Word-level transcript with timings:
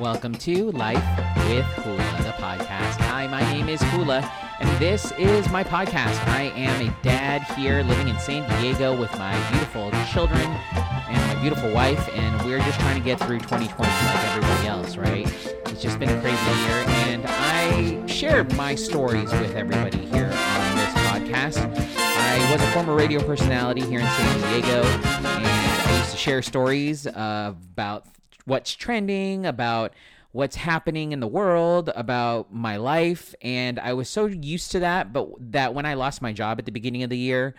Welcome 0.00 0.34
to 0.36 0.70
Life 0.70 1.04
with 1.50 1.66
Hula, 1.66 2.22
the 2.22 2.32
podcast. 2.42 2.96
Hi, 3.02 3.26
my 3.26 3.42
name 3.52 3.68
is 3.68 3.82
Hula, 3.82 4.22
and 4.58 4.78
this 4.78 5.12
is 5.18 5.50
my 5.50 5.62
podcast. 5.62 6.26
I 6.26 6.44
am 6.56 6.88
a 6.88 7.02
dad 7.02 7.42
here 7.42 7.82
living 7.82 8.08
in 8.08 8.18
San 8.18 8.48
Diego 8.62 8.98
with 8.98 9.12
my 9.18 9.36
beautiful 9.50 9.90
children 10.10 10.40
and 10.40 11.34
my 11.34 11.42
beautiful 11.42 11.70
wife, 11.74 12.08
and 12.14 12.46
we're 12.46 12.60
just 12.60 12.80
trying 12.80 12.98
to 12.98 13.04
get 13.04 13.20
through 13.20 13.40
2020 13.40 13.92
like 13.92 14.24
everybody 14.28 14.68
else, 14.68 14.96
right? 14.96 15.26
It's 15.66 15.82
just 15.82 15.98
been 15.98 16.08
a 16.08 16.20
crazy 16.22 16.44
year, 16.60 16.84
and 17.06 17.26
I 17.26 18.06
shared 18.06 18.56
my 18.56 18.74
stories 18.76 19.30
with 19.32 19.54
everybody 19.54 20.06
here 20.06 20.24
on 20.24 20.76
this 20.76 20.94
podcast. 20.94 21.58
I 21.98 22.50
was 22.50 22.62
a 22.62 22.70
former 22.72 22.94
radio 22.94 23.22
personality 23.22 23.82
here 23.82 24.00
in 24.00 24.06
San 24.06 24.40
Diego, 24.40 24.82
and 24.82 25.46
I 25.46 25.98
used 25.98 26.12
to 26.12 26.16
share 26.16 26.40
stories 26.40 27.04
about 27.04 28.06
what's 28.44 28.74
trending, 28.74 29.46
about 29.46 29.92
what's 30.32 30.56
happening 30.56 31.12
in 31.12 31.20
the 31.20 31.26
world, 31.26 31.90
about 31.94 32.52
my 32.52 32.76
life. 32.76 33.34
And 33.42 33.78
I 33.78 33.92
was 33.94 34.08
so 34.08 34.26
used 34.26 34.70
to 34.72 34.80
that, 34.80 35.12
but 35.12 35.28
that 35.52 35.74
when 35.74 35.86
I 35.86 35.94
lost 35.94 36.22
my 36.22 36.32
job 36.32 36.58
at 36.58 36.66
the 36.66 36.72
beginning 36.72 37.02
of 37.02 37.10
the 37.10 37.18
year, 37.18 37.54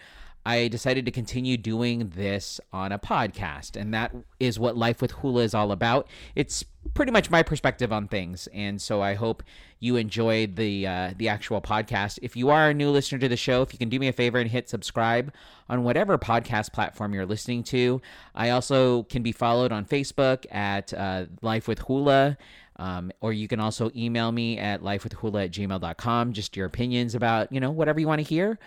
I 0.45 0.67
decided 0.67 1.05
to 1.05 1.11
continue 1.11 1.55
doing 1.55 2.11
this 2.15 2.59
on 2.73 2.91
a 2.91 2.97
podcast. 2.99 3.79
And 3.79 3.93
that 3.93 4.15
is 4.39 4.59
what 4.59 4.75
Life 4.75 5.01
with 5.01 5.11
Hula 5.11 5.43
is 5.43 5.53
all 5.53 5.71
about. 5.71 6.07
It's 6.35 6.65
pretty 6.93 7.11
much 7.11 7.29
my 7.29 7.43
perspective 7.43 7.93
on 7.93 8.07
things. 8.07 8.47
And 8.53 8.81
so 8.81 9.01
I 9.01 9.13
hope 9.13 9.43
you 9.79 9.95
enjoyed 9.95 10.55
the 10.55 10.87
uh, 10.87 11.13
the 11.15 11.29
actual 11.29 11.61
podcast. 11.61 12.19
If 12.21 12.35
you 12.35 12.49
are 12.49 12.69
a 12.69 12.73
new 12.73 12.89
listener 12.89 13.19
to 13.19 13.27
the 13.27 13.37
show, 13.37 13.61
if 13.61 13.71
you 13.71 13.79
can 13.79 13.89
do 13.89 13.99
me 13.99 14.07
a 14.07 14.13
favor 14.13 14.39
and 14.39 14.49
hit 14.49 14.67
subscribe 14.67 15.33
on 15.69 15.83
whatever 15.83 16.17
podcast 16.17 16.73
platform 16.73 17.13
you're 17.13 17.25
listening 17.25 17.63
to. 17.65 18.01
I 18.33 18.49
also 18.49 19.03
can 19.03 19.21
be 19.21 19.31
followed 19.31 19.71
on 19.71 19.85
Facebook 19.85 20.45
at 20.51 20.93
uh, 20.93 21.25
Life 21.41 21.67
with 21.67 21.79
Hula. 21.79 22.37
Um, 22.77 23.11
or 23.21 23.31
you 23.31 23.47
can 23.47 23.59
also 23.59 23.91
email 23.95 24.31
me 24.31 24.57
at 24.57 24.81
lifewithhula 24.81 25.45
at 25.45 25.51
gmail.com, 25.51 26.33
just 26.33 26.57
your 26.57 26.65
opinions 26.65 27.13
about, 27.13 27.51
you 27.53 27.59
know, 27.59 27.69
whatever 27.69 27.99
you 27.99 28.07
want 28.07 28.19
to 28.19 28.27
hear 28.27 28.57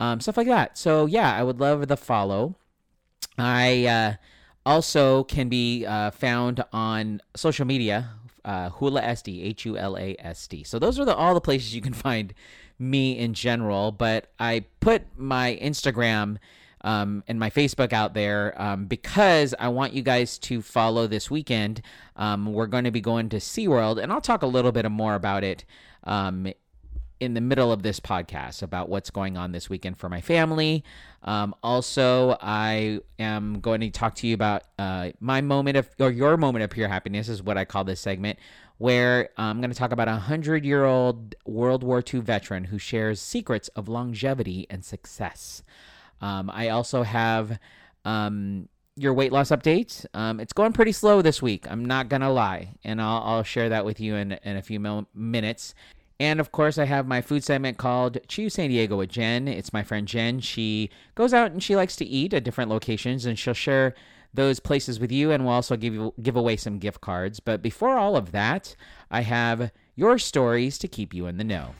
um, 0.00 0.20
stuff 0.20 0.36
like 0.36 0.48
that. 0.48 0.76
So 0.76 1.06
yeah, 1.06 1.36
I 1.36 1.44
would 1.44 1.60
love 1.60 1.86
the 1.86 1.96
follow. 1.96 2.56
I 3.38 3.86
uh, 3.86 4.14
also 4.66 5.24
can 5.24 5.48
be 5.48 5.86
uh, 5.86 6.10
found 6.10 6.64
on 6.72 7.20
social 7.36 7.66
media, 7.66 8.10
uh, 8.44 8.70
Hula 8.70 9.02
SD, 9.02 9.44
H 9.44 9.66
U 9.66 9.76
L 9.76 9.96
A 9.96 10.16
S 10.18 10.46
D. 10.48 10.64
So 10.64 10.78
those 10.78 10.98
are 10.98 11.04
the, 11.04 11.14
all 11.14 11.34
the 11.34 11.40
places 11.40 11.74
you 11.74 11.82
can 11.82 11.92
find 11.92 12.34
me 12.78 13.16
in 13.16 13.34
general. 13.34 13.92
But 13.92 14.32
I 14.40 14.64
put 14.80 15.02
my 15.16 15.58
Instagram 15.62 16.38
um, 16.80 17.22
and 17.28 17.38
my 17.38 17.50
Facebook 17.50 17.92
out 17.92 18.14
there 18.14 18.60
um, 18.60 18.86
because 18.86 19.54
I 19.58 19.68
want 19.68 19.92
you 19.92 20.00
guys 20.00 20.38
to 20.38 20.62
follow 20.62 21.06
this 21.06 21.30
weekend. 21.30 21.82
Um, 22.16 22.52
we're 22.52 22.66
going 22.66 22.84
to 22.84 22.90
be 22.90 23.02
going 23.02 23.28
to 23.30 23.36
SeaWorld, 23.36 24.02
and 24.02 24.10
I'll 24.10 24.22
talk 24.22 24.42
a 24.42 24.46
little 24.46 24.72
bit 24.72 24.90
more 24.90 25.14
about 25.14 25.44
it 25.44 25.66
um, 26.04 26.50
in 27.20 27.34
the 27.34 27.40
middle 27.40 27.70
of 27.70 27.82
this 27.82 28.00
podcast 28.00 28.62
about 28.62 28.88
what's 28.88 29.10
going 29.10 29.36
on 29.36 29.52
this 29.52 29.68
weekend 29.68 29.98
for 29.98 30.08
my 30.08 30.20
family. 30.20 30.82
Um, 31.22 31.54
also, 31.62 32.36
I 32.40 33.00
am 33.18 33.60
going 33.60 33.80
to 33.82 33.90
talk 33.90 34.14
to 34.16 34.26
you 34.26 34.34
about 34.34 34.62
uh, 34.78 35.10
my 35.20 35.42
moment 35.42 35.76
of, 35.76 35.88
or 36.00 36.10
your 36.10 36.36
moment 36.38 36.64
of 36.64 36.70
pure 36.70 36.88
happiness, 36.88 37.28
is 37.28 37.42
what 37.42 37.58
I 37.58 37.66
call 37.66 37.84
this 37.84 38.00
segment, 38.00 38.38
where 38.78 39.28
I'm 39.36 39.60
going 39.60 39.70
to 39.70 39.76
talk 39.76 39.92
about 39.92 40.08
a 40.08 40.16
hundred 40.16 40.64
year 40.64 40.84
old 40.84 41.34
World 41.44 41.84
War 41.84 42.02
II 42.02 42.20
veteran 42.20 42.64
who 42.64 42.78
shares 42.78 43.20
secrets 43.20 43.68
of 43.68 43.88
longevity 43.88 44.66
and 44.70 44.82
success. 44.82 45.62
Um, 46.22 46.50
I 46.52 46.68
also 46.68 47.02
have 47.02 47.58
um, 48.06 48.68
your 48.96 49.12
weight 49.14 49.32
loss 49.32 49.50
update. 49.50 50.06
Um, 50.14 50.40
it's 50.40 50.52
going 50.52 50.72
pretty 50.72 50.92
slow 50.92 51.22
this 51.22 51.42
week. 51.42 51.70
I'm 51.70 51.84
not 51.84 52.08
gonna 52.08 52.32
lie, 52.32 52.74
and 52.84 53.00
I'll, 53.00 53.22
I'll 53.22 53.42
share 53.42 53.68
that 53.68 53.84
with 53.84 54.00
you 54.00 54.14
in 54.16 54.32
in 54.32 54.56
a 54.56 54.62
few 54.62 54.80
mo- 54.80 55.06
minutes. 55.14 55.74
And 56.20 56.38
of 56.38 56.52
course, 56.52 56.76
I 56.76 56.84
have 56.84 57.06
my 57.06 57.22
food 57.22 57.42
segment 57.42 57.78
called 57.78 58.18
Chew 58.28 58.50
San 58.50 58.68
Diego 58.68 58.98
with 58.98 59.08
Jen. 59.08 59.48
It's 59.48 59.72
my 59.72 59.82
friend 59.82 60.06
Jen. 60.06 60.40
She 60.40 60.90
goes 61.14 61.32
out 61.32 61.50
and 61.50 61.62
she 61.62 61.74
likes 61.74 61.96
to 61.96 62.04
eat 62.04 62.34
at 62.34 62.44
different 62.44 62.70
locations, 62.70 63.24
and 63.24 63.38
she'll 63.38 63.54
share 63.54 63.94
those 64.34 64.60
places 64.60 65.00
with 65.00 65.10
you, 65.10 65.30
and 65.30 65.44
we'll 65.44 65.54
also 65.54 65.76
give 65.76 65.94
you 65.94 66.12
give 66.22 66.36
away 66.36 66.56
some 66.56 66.78
gift 66.78 67.00
cards. 67.00 67.40
But 67.40 67.62
before 67.62 67.96
all 67.96 68.16
of 68.16 68.32
that, 68.32 68.76
I 69.10 69.22
have 69.22 69.72
your 69.96 70.18
stories 70.18 70.76
to 70.80 70.88
keep 70.88 71.14
you 71.14 71.26
in 71.26 71.38
the 71.38 71.42
know. 71.42 71.70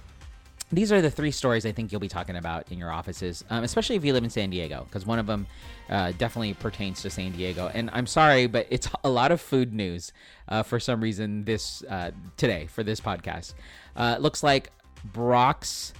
These 0.72 0.92
are 0.92 1.02
the 1.02 1.10
three 1.10 1.32
stories 1.32 1.66
I 1.66 1.72
think 1.72 1.90
you'll 1.90 2.00
be 2.00 2.08
talking 2.08 2.36
about 2.36 2.70
in 2.70 2.78
your 2.78 2.92
offices, 2.92 3.44
um, 3.50 3.64
especially 3.64 3.96
if 3.96 4.04
you 4.04 4.12
live 4.12 4.22
in 4.22 4.30
San 4.30 4.50
Diego, 4.50 4.84
because 4.84 5.04
one 5.04 5.18
of 5.18 5.26
them 5.26 5.46
uh, 5.88 6.12
definitely 6.16 6.54
pertains 6.54 7.02
to 7.02 7.10
San 7.10 7.32
Diego. 7.32 7.70
And 7.74 7.90
I'm 7.92 8.06
sorry, 8.06 8.46
but 8.46 8.68
it's 8.70 8.88
a 9.04 9.08
lot 9.08 9.32
of 9.32 9.40
food 9.40 9.74
news 9.74 10.12
uh, 10.48 10.62
for 10.62 10.78
some 10.78 11.00
reason 11.00 11.44
this 11.44 11.82
uh, 11.84 12.12
today 12.36 12.66
for 12.68 12.84
this 12.84 13.00
podcast. 13.00 13.54
Uh, 13.96 14.14
it 14.16 14.22
looks 14.22 14.42
like 14.44 14.70
Brach's 15.12 15.92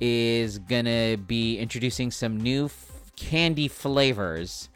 is 0.00 0.58
gonna 0.58 1.16
be 1.16 1.58
introducing 1.58 2.10
some 2.10 2.38
new 2.38 2.66
f- 2.66 3.12
candy 3.16 3.68
flavors 3.68 4.68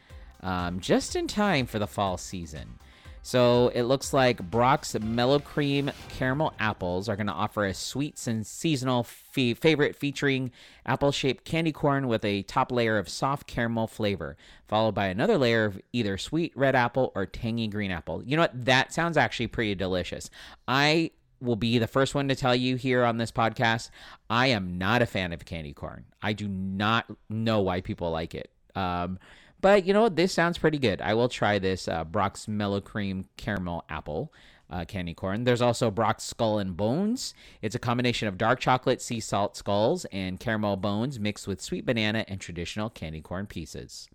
um, 0.43 0.81
just 0.81 1.17
in 1.17 1.27
time 1.27 1.67
for 1.67 1.79
the 1.79 1.87
fall 1.87 2.17
season. 2.17 2.79
So 3.27 3.69
it 3.69 3.85
looks 3.85 4.13
like 4.13 4.51
Brach's 4.51 5.01
Mellow 5.01 5.39
Cream 5.39 5.91
Caramel 6.11 6.53
Apples 6.59 7.09
are 7.09 7.17
going 7.17 7.27
to 7.27 7.33
offer 7.33 7.65
a 7.65 7.73
sweet 7.73 8.23
and 8.27 8.47
seasonal 8.47 9.01
f- 9.01 9.57
favorite 9.57 9.97
featuring 9.97 10.51
apple 10.85 11.11
shaped 11.11 11.47
candy 11.47 11.73
corn 11.73 12.07
with 12.07 12.23
a 12.23 12.43
top 12.43 12.71
layer 12.71 12.99
of 12.99 13.09
soft 13.09 13.47
caramel 13.47 13.87
flavor, 13.87 14.37
followed 14.69 14.95
by 14.95 15.07
another 15.07 15.39
layer 15.39 15.65
of 15.65 15.81
either 15.95 16.19
sweet 16.19 16.53
red 16.55 16.77
apple 16.77 17.13
or 17.15 17.25
tangy 17.25 17.67
green 17.67 17.91
apple. 17.91 18.23
You 18.27 18.37
know 18.37 18.43
what? 18.43 18.67
That 18.67 18.93
sounds 18.93 19.17
actually 19.17 19.47
pretty 19.47 19.75
delicious. 19.75 20.29
I 20.69 21.11
will 21.41 21.57
be 21.57 21.79
the 21.79 21.87
first 21.87 22.15
one 22.15 22.29
to 22.29 22.35
tell 22.35 22.55
you 22.55 22.77
here 22.77 23.05
on 23.05 23.17
this 23.17 23.33
podcast 23.33 23.89
I 24.29 24.49
am 24.49 24.77
not 24.77 25.01
a 25.01 25.07
fan 25.07 25.33
of 25.33 25.47
candy 25.47 25.73
corn. 25.73 26.05
I 26.21 26.35
do 26.35 26.47
not 26.47 27.07
know 27.31 27.63
why 27.63 27.81
people 27.81 28.11
like 28.11 28.35
it. 28.35 28.51
Um, 28.75 29.19
but 29.65 29.87
you 29.87 29.95
know 29.95 30.03
what? 30.03 30.15
This 30.15 30.31
sounds 30.31 30.59
pretty 30.59 30.77
good. 30.77 31.01
I 31.01 31.15
will 31.15 31.31
try 31.31 31.59
this 31.59 31.89
uh, 31.89 32.05
Brach's 32.05 32.47
Mellow 32.47 32.83
Cream 32.83 33.25
Caramel 33.39 33.87
Apple 33.89 34.31
uh, 34.69 34.85
candy 34.85 35.15
corn. 35.15 35.45
There's 35.45 35.63
also 35.63 35.91
Brach's 35.91 36.25
Skull 36.25 36.59
and 36.59 36.77
Bones. 36.77 37.33
It's 37.63 37.75
a 37.75 37.79
combination 37.79 38.29
of 38.29 38.37
dark 38.37 38.61
chocolate 38.61 39.01
sea 39.01 39.21
salt 39.21 39.57
skulls 39.57 40.05
and 40.13 40.39
caramel 40.39 40.77
bones 40.77 41.19
mixed 41.19 41.49
with 41.49 41.63
sweet 41.63 41.87
banana 41.87 42.27
and 42.29 42.43
traditional 42.43 42.91
candy 42.91 43.23
corn 43.23 43.47
pieces. 43.47 44.07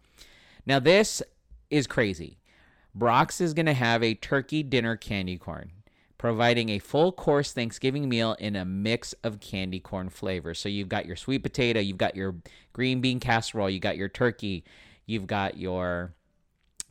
Now, 0.67 0.77
this 0.77 1.23
is 1.71 1.87
crazy. 1.87 2.37
Brach's 2.95 3.41
is 3.41 3.55
going 3.55 3.65
to 3.65 3.73
have 3.73 4.03
a 4.03 4.13
turkey 4.13 4.61
dinner 4.61 4.97
candy 4.97 5.39
corn, 5.39 5.71
providing 6.19 6.69
a 6.69 6.77
full 6.77 7.11
course 7.11 7.53
Thanksgiving 7.53 8.07
meal 8.07 8.35
in 8.37 8.55
a 8.55 8.65
mix 8.65 9.15
of 9.23 9.39
candy 9.39 9.79
corn 9.79 10.09
flavors. 10.09 10.59
So 10.59 10.69
you've 10.69 10.89
got 10.89 11.07
your 11.07 11.15
sweet 11.15 11.41
potato, 11.41 11.79
you've 11.79 11.97
got 11.97 12.15
your 12.15 12.35
green 12.71 13.01
bean 13.01 13.19
casserole, 13.19 13.71
you 13.71 13.79
got 13.79 13.97
your 13.97 14.09
turkey, 14.09 14.63
you've 15.09 15.27
got 15.27 15.57
your 15.57 16.13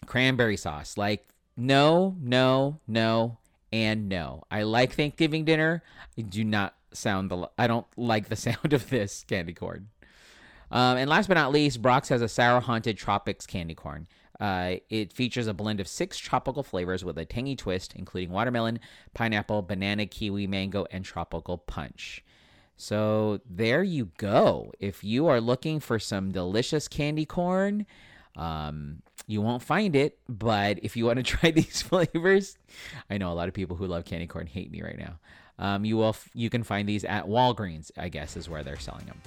cranberry 0.06 0.56
sauce. 0.56 0.96
Like, 0.96 1.28
no, 1.56 2.16
no, 2.20 2.80
no, 2.86 3.38
and 3.72 4.08
no. 4.08 4.44
I 4.50 4.62
like 4.62 4.94
Thanksgiving 4.94 5.44
dinner. 5.44 5.82
I 6.16 6.22
do 6.22 6.44
not 6.44 6.74
sound 6.92 7.30
the. 7.30 7.48
I 7.56 7.66
don't 7.66 7.86
like 7.96 8.28
the 8.28 8.36
sound 8.46 8.72
of 8.72 8.90
this 8.90 9.24
candy 9.28 9.54
corn. 9.54 9.88
Um, 10.70 10.98
and 10.98 11.08
last 11.08 11.28
but 11.28 11.34
not 11.34 11.52
least, 11.52 11.80
Brach's 11.80 12.10
has 12.10 12.20
a 12.20 12.28
sour 12.28 12.60
haunted 12.60 12.98
tropics 12.98 13.46
candy 13.46 13.74
corn. 13.74 14.06
Uh, 14.38 14.76
it 14.88 15.12
features 15.12 15.46
a 15.46 15.54
blend 15.54 15.80
of 15.80 15.88
six 15.88 16.16
tropical 16.18 16.62
flavors 16.62 17.04
with 17.04 17.18
a 17.18 17.24
tangy 17.24 17.56
twist, 17.56 17.94
including 17.96 18.30
watermelon, 18.30 18.78
pineapple, 19.14 19.62
banana, 19.62 20.06
kiwi, 20.06 20.46
mango, 20.46 20.86
and 20.90 21.04
tropical 21.04 21.58
punch. 21.58 22.22
So 22.78 23.40
there 23.44 23.82
you 23.82 24.12
go. 24.18 24.72
If 24.78 25.02
you 25.02 25.26
are 25.26 25.40
looking 25.40 25.80
for 25.80 25.98
some 25.98 26.30
delicious 26.30 26.86
candy 26.86 27.26
corn, 27.26 27.86
um, 28.36 29.02
you 29.26 29.42
won't 29.42 29.64
find 29.64 29.96
it. 29.96 30.16
But 30.28 30.78
if 30.82 30.96
you 30.96 31.04
want 31.04 31.16
to 31.16 31.22
try 31.38 31.50
these 31.50 31.82
flavors, 31.90 32.56
I 33.10 33.18
know 33.18 33.32
a 33.32 33.34
lot 33.34 33.48
of 33.48 33.54
people 33.54 33.76
who 33.76 33.86
love 33.86 34.04
candy 34.04 34.28
corn 34.28 34.46
hate 34.46 34.70
me 34.70 34.80
right 34.80 34.96
now. 34.96 35.18
Um, 35.58 35.84
you 35.84 35.96
will 35.96 36.16
you 36.34 36.48
can 36.48 36.62
find 36.62 36.88
these 36.88 37.04
at 37.04 37.26
Walgreens, 37.26 37.90
I 37.98 38.08
guess, 38.08 38.36
is 38.36 38.48
where 38.48 38.62
they're 38.62 38.78
selling 38.78 39.06
them. 39.06 39.20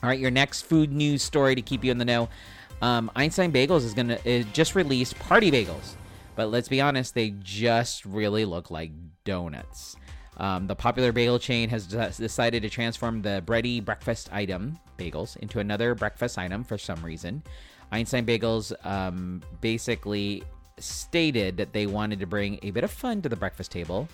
All 0.00 0.08
right, 0.08 0.18
your 0.18 0.30
next 0.30 0.62
food 0.62 0.92
news 0.92 1.22
story 1.22 1.56
to 1.56 1.62
keep 1.62 1.82
you 1.82 1.90
in 1.90 1.98
the 1.98 2.04
know. 2.04 2.28
Um, 2.80 3.10
Einstein 3.16 3.52
Bagels 3.52 3.84
is 3.84 3.92
gonna 3.92 4.18
it 4.24 4.52
just 4.52 4.76
released 4.76 5.18
party 5.18 5.50
bagels, 5.50 5.96
but 6.36 6.46
let's 6.46 6.68
be 6.68 6.80
honest, 6.80 7.14
they 7.14 7.34
just 7.40 8.06
really 8.06 8.44
look 8.44 8.70
like 8.70 8.92
donuts. 9.24 9.96
Um, 10.36 10.66
the 10.66 10.74
popular 10.76 11.12
bagel 11.12 11.38
chain 11.38 11.68
has 11.68 11.86
decided 11.86 12.62
to 12.62 12.70
transform 12.70 13.22
the 13.22 13.42
bready 13.44 13.84
breakfast 13.84 14.30
item 14.32 14.78
bagels 14.98 15.36
into 15.38 15.60
another 15.60 15.94
breakfast 15.94 16.38
item 16.38 16.64
for 16.64 16.78
some 16.78 17.02
reason. 17.04 17.42
Einstein 17.92 18.24
Bagels 18.24 18.72
um, 18.86 19.42
basically 19.60 20.42
stated 20.78 21.56
that 21.56 21.72
they 21.72 21.86
wanted 21.86 22.20
to 22.20 22.26
bring 22.26 22.58
a 22.62 22.70
bit 22.70 22.84
of 22.84 22.90
fun 22.90 23.20
to 23.22 23.28
the 23.28 23.36
breakfast 23.36 23.70
table. 23.70 24.08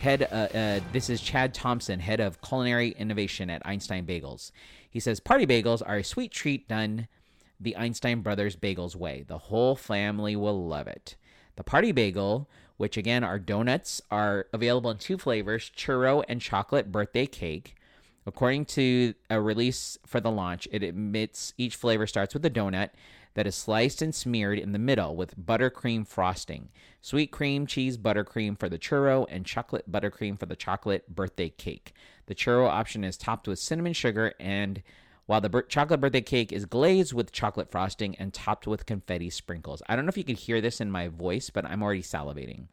Head, 0.00 0.28
uh, 0.30 0.56
uh, 0.56 0.80
this 0.92 1.08
is 1.08 1.20
Chad 1.20 1.54
Thompson, 1.54 2.00
head 2.00 2.20
of 2.20 2.40
culinary 2.42 2.90
innovation 2.90 3.48
at 3.50 3.62
Einstein 3.64 4.04
Bagels. 4.04 4.50
He 4.90 5.00
says 5.00 5.20
party 5.20 5.46
bagels 5.46 5.80
are 5.84 5.96
a 5.96 6.04
sweet 6.04 6.32
treat 6.32 6.68
done 6.68 7.08
the 7.58 7.76
Einstein 7.76 8.20
Brothers 8.20 8.56
Bagels 8.56 8.96
way. 8.96 9.24
The 9.26 9.38
whole 9.38 9.76
family 9.76 10.36
will 10.36 10.66
love 10.66 10.88
it. 10.88 11.16
The 11.56 11.64
party 11.64 11.92
bagel 11.92 12.48
which 12.82 12.96
again, 12.96 13.22
our 13.22 13.38
donuts 13.38 14.02
are 14.10 14.46
available 14.52 14.90
in 14.90 14.98
two 14.98 15.16
flavors 15.16 15.70
churro 15.76 16.24
and 16.28 16.40
chocolate 16.40 16.90
birthday 16.90 17.26
cake. 17.26 17.76
According 18.26 18.64
to 18.64 19.14
a 19.30 19.40
release 19.40 19.96
for 20.04 20.18
the 20.18 20.32
launch, 20.32 20.66
it 20.72 20.82
admits 20.82 21.54
each 21.56 21.76
flavor 21.76 22.08
starts 22.08 22.34
with 22.34 22.44
a 22.44 22.50
donut 22.50 22.90
that 23.34 23.46
is 23.46 23.54
sliced 23.54 24.02
and 24.02 24.12
smeared 24.12 24.58
in 24.58 24.72
the 24.72 24.80
middle 24.80 25.14
with 25.14 25.38
buttercream 25.38 26.04
frosting, 26.04 26.70
sweet 27.00 27.30
cream 27.30 27.68
cheese 27.68 27.96
buttercream 27.96 28.58
for 28.58 28.68
the 28.68 28.80
churro, 28.80 29.26
and 29.30 29.46
chocolate 29.46 29.88
buttercream 29.88 30.36
for 30.36 30.46
the 30.46 30.56
chocolate 30.56 31.08
birthday 31.08 31.50
cake. 31.50 31.94
The 32.26 32.34
churro 32.34 32.68
option 32.68 33.04
is 33.04 33.16
topped 33.16 33.46
with 33.46 33.60
cinnamon 33.60 33.92
sugar, 33.92 34.34
and 34.40 34.82
while 35.26 35.40
the 35.40 35.64
chocolate 35.68 36.00
birthday 36.00 36.20
cake 36.20 36.52
is 36.52 36.64
glazed 36.64 37.12
with 37.12 37.32
chocolate 37.32 37.70
frosting 37.70 38.16
and 38.16 38.32
topped 38.34 38.66
with 38.66 38.86
confetti 38.86 39.30
sprinkles. 39.30 39.82
I 39.88 39.96
don't 39.96 40.04
know 40.04 40.10
if 40.10 40.18
you 40.18 40.24
can 40.24 40.36
hear 40.36 40.60
this 40.60 40.80
in 40.80 40.90
my 40.90 41.08
voice, 41.08 41.50
but 41.50 41.64
I'm 41.64 41.82
already 41.82 42.02
salivating. 42.02 42.66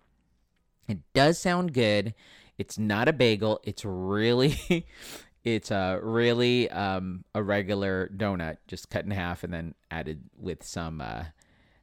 It 0.88 1.00
does 1.13 1.38
sound 1.38 1.74
good. 1.74 2.16
It's 2.57 2.80
not 2.80 3.07
a 3.07 3.13
bagel. 3.13 3.60
It's 3.63 3.86
really 3.86 4.86
it's 5.44 5.72
a 5.72 6.00
really 6.01 6.69
um, 6.72 7.24
a 7.34 7.44
regular 7.44 8.10
donut, 8.16 8.57
just 8.68 8.90
cut 8.90 9.06
in 9.06 9.12
half 9.12 9.44
and 9.44 9.54
then 9.54 9.75
added 9.92 10.24
with 10.38 10.63
some 10.63 11.02
uh, 11.02 11.25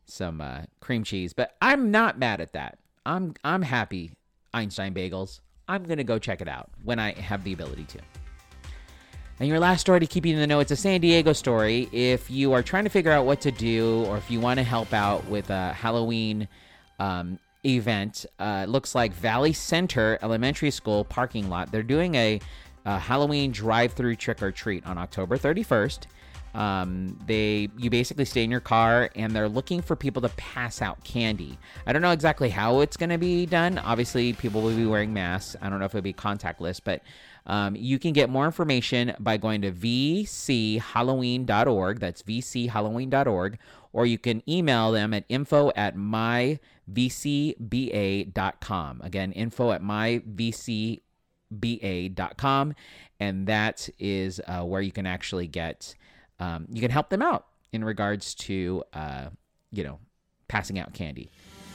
some 0.04 0.40
uh, 0.40 0.62
cream 0.80 1.04
cheese. 1.04 1.32
But 1.32 1.56
I'm 1.62 1.90
not 1.90 2.18
mad 2.18 2.40
at 2.40 2.52
that. 2.52 2.78
I'm 3.06 3.34
I'm 3.44 3.62
happy. 3.62 4.12
Einstein 4.52 4.94
Bagels. 4.94 5.40
I'm 5.68 5.84
gonna 5.84 6.04
go 6.04 6.18
check 6.18 6.40
it 6.40 6.48
out 6.48 6.70
when 6.82 6.98
I 6.98 7.12
have 7.12 7.44
the 7.44 7.52
ability 7.52 7.84
to. 7.84 8.25
And 9.38 9.48
your 9.50 9.60
last 9.60 9.82
story 9.82 10.00
to 10.00 10.06
keep 10.06 10.24
you 10.24 10.32
in 10.32 10.40
the 10.40 10.46
know, 10.46 10.60
it's 10.60 10.70
a 10.70 10.76
San 10.76 11.02
Diego 11.02 11.34
story. 11.34 11.90
If 11.92 12.30
you 12.30 12.54
are 12.54 12.62
trying 12.62 12.84
to 12.84 12.90
figure 12.90 13.12
out 13.12 13.26
what 13.26 13.42
to 13.42 13.50
do, 13.50 14.04
or 14.06 14.16
if 14.16 14.30
you 14.30 14.40
want 14.40 14.58
to 14.58 14.64
help 14.64 14.94
out 14.94 15.26
with 15.26 15.50
a 15.50 15.74
Halloween 15.74 16.48
um, 16.98 17.38
event, 17.62 18.24
uh, 18.38 18.64
looks 18.66 18.94
like 18.94 19.12
Valley 19.12 19.52
Center 19.52 20.18
Elementary 20.22 20.70
School 20.70 21.04
parking 21.04 21.50
lot. 21.50 21.70
They're 21.70 21.82
doing 21.82 22.14
a 22.14 22.40
uh, 22.86 22.98
Halloween 22.98 23.52
drive-through 23.52 24.16
trick 24.16 24.42
or 24.42 24.52
treat 24.52 24.86
on 24.86 24.96
October 24.96 25.36
31st. 25.36 26.06
Um, 26.54 27.18
they 27.26 27.68
you 27.76 27.90
basically 27.90 28.24
stay 28.24 28.42
in 28.42 28.50
your 28.50 28.60
car 28.60 29.10
and 29.14 29.36
they're 29.36 29.48
looking 29.48 29.82
for 29.82 29.94
people 29.94 30.22
to 30.22 30.30
pass 30.30 30.80
out 30.80 31.04
candy. 31.04 31.58
I 31.86 31.92
don't 31.92 32.00
know 32.00 32.12
exactly 32.12 32.48
how 32.48 32.80
it's 32.80 32.96
going 32.96 33.10
to 33.10 33.18
be 33.18 33.44
done. 33.44 33.76
Obviously, 33.76 34.32
people 34.32 34.62
will 34.62 34.74
be 34.74 34.86
wearing 34.86 35.12
masks. 35.12 35.54
I 35.60 35.68
don't 35.68 35.80
know 35.80 35.84
if 35.84 35.94
it'll 35.94 36.00
be 36.00 36.14
contactless, 36.14 36.80
but 36.82 37.02
um, 37.46 37.76
you 37.76 37.98
can 37.98 38.12
get 38.12 38.28
more 38.28 38.44
information 38.44 39.14
by 39.18 39.36
going 39.36 39.62
to 39.62 39.72
vchalloween.org. 39.72 42.00
That's 42.00 42.22
vchalloween.org. 42.22 43.58
Or 43.92 44.04
you 44.04 44.18
can 44.18 44.42
email 44.48 44.90
them 44.92 45.14
at 45.14 45.24
info 45.28 45.70
at 45.74 45.96
myvcba.com. 45.96 46.60
Again, 49.02 49.32
info 49.32 49.72
at 49.72 49.82
myvcba.com 49.82 51.00
ba.com 51.50 52.74
and 53.20 53.46
that 53.46 53.88
is 53.98 54.40
uh, 54.46 54.62
where 54.62 54.82
you 54.82 54.92
can 54.92 55.06
actually 55.06 55.46
get 55.46 55.94
um, 56.40 56.66
you 56.70 56.80
can 56.80 56.90
help 56.90 57.08
them 57.08 57.22
out 57.22 57.46
in 57.72 57.84
regards 57.84 58.34
to 58.34 58.82
uh, 58.92 59.26
you 59.72 59.84
know 59.84 59.98
passing 60.48 60.78
out 60.78 60.92
candy 60.92 61.30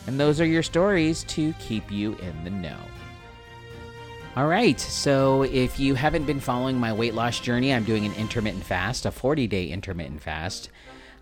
and 0.07 0.19
those 0.19 0.41
are 0.41 0.45
your 0.45 0.63
stories 0.63 1.23
to 1.23 1.53
keep 1.53 1.89
you 1.91 2.15
in 2.15 2.43
the 2.43 2.49
know 2.49 2.77
all 4.35 4.47
right 4.47 4.79
so 4.79 5.43
if 5.43 5.79
you 5.79 5.93
haven't 5.93 6.25
been 6.25 6.39
following 6.39 6.79
my 6.79 6.93
weight 6.93 7.13
loss 7.13 7.39
journey 7.39 7.73
i'm 7.73 7.83
doing 7.83 8.05
an 8.05 8.13
intermittent 8.13 8.63
fast 8.63 9.05
a 9.05 9.11
40 9.11 9.47
day 9.47 9.67
intermittent 9.67 10.21
fast 10.21 10.69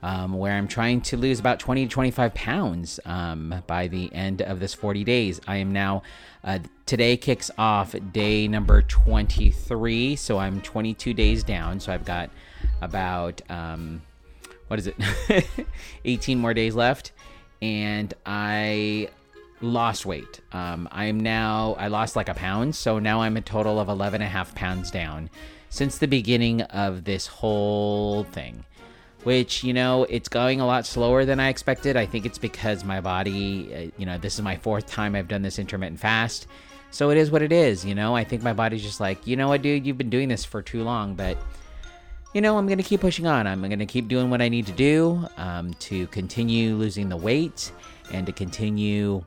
um, 0.01 0.33
where 0.33 0.53
I'm 0.53 0.67
trying 0.67 1.01
to 1.01 1.17
lose 1.17 1.39
about 1.39 1.59
20 1.59 1.85
to 1.85 1.91
25 1.91 2.33
pounds 2.33 2.99
um, 3.05 3.63
by 3.67 3.87
the 3.87 4.13
end 4.13 4.41
of 4.41 4.59
this 4.59 4.73
40 4.73 5.03
days. 5.03 5.41
I 5.47 5.57
am 5.57 5.73
now, 5.73 6.03
uh, 6.43 6.59
today 6.85 7.17
kicks 7.17 7.51
off 7.57 7.95
day 8.13 8.47
number 8.47 8.81
23, 8.83 10.15
so 10.15 10.37
I'm 10.37 10.61
22 10.61 11.13
days 11.13 11.43
down. 11.43 11.79
So 11.79 11.91
I've 11.91 12.05
got 12.05 12.29
about, 12.81 13.41
um, 13.49 14.01
what 14.67 14.79
is 14.79 14.87
it, 14.87 14.95
18 16.05 16.39
more 16.39 16.53
days 16.53 16.75
left. 16.75 17.11
And 17.61 18.13
I 18.25 19.09
lost 19.61 20.05
weight. 20.05 20.39
Um, 20.51 20.87
I'm 20.91 21.19
now, 21.19 21.75
I 21.77 21.87
lost 21.87 22.15
like 22.15 22.29
a 22.29 22.33
pound, 22.33 22.75
so 22.75 22.99
now 22.99 23.21
I'm 23.21 23.37
a 23.37 23.41
total 23.41 23.79
of 23.79 23.89
11 23.89 24.21
and 24.21 24.27
a 24.27 24.31
half 24.31 24.55
pounds 24.55 24.91
down 24.91 25.29
since 25.69 25.97
the 25.97 26.07
beginning 26.07 26.61
of 26.63 27.03
this 27.03 27.27
whole 27.27 28.23
thing 28.25 28.65
which 29.23 29.63
you 29.63 29.73
know 29.73 30.05
it's 30.09 30.29
going 30.29 30.61
a 30.61 30.65
lot 30.65 30.85
slower 30.85 31.25
than 31.25 31.39
i 31.39 31.49
expected. 31.49 31.95
I 31.95 32.05
think 32.05 32.25
it's 32.25 32.37
because 32.37 32.83
my 32.83 33.01
body 33.01 33.73
uh, 33.73 33.91
you 33.97 34.05
know 34.05 34.17
this 34.17 34.35
is 34.35 34.41
my 34.41 34.57
fourth 34.57 34.87
time 34.87 35.15
i've 35.15 35.27
done 35.27 35.41
this 35.41 35.59
intermittent 35.59 35.99
fast 35.99 36.47
so 36.91 37.11
it 37.11 37.17
is 37.17 37.29
what 37.29 37.41
it 37.41 37.51
is 37.51 37.85
you 37.85 37.95
know? 37.95 38.15
I 38.15 38.23
think 38.23 38.41
my 38.41 38.53
body's 38.53 38.81
just 38.81 38.99
like 38.99 39.25
you 39.27 39.35
know 39.35 39.49
what 39.49 39.61
dude? 39.61 39.85
You've 39.85 39.97
been 39.97 40.09
doing 40.09 40.29
this 40.29 40.45
for 40.45 40.61
too 40.61 40.83
long 40.83 41.15
but 41.15 41.37
you 42.33 42.41
know 42.41 42.57
i'm 42.57 42.67
gonna 42.67 42.83
keep 42.83 43.01
pushing 43.01 43.27
on. 43.27 43.47
I'm 43.47 43.61
gonna 43.61 43.85
keep 43.85 44.07
doing 44.07 44.29
what 44.29 44.41
i 44.41 44.49
need 44.49 44.65
to 44.67 44.71
do 44.71 45.27
um, 45.37 45.73
to 45.75 46.07
continue 46.07 46.75
losing 46.75 47.09
the 47.09 47.17
weight 47.17 47.71
and 48.11 48.25
to 48.25 48.31
continue 48.31 49.23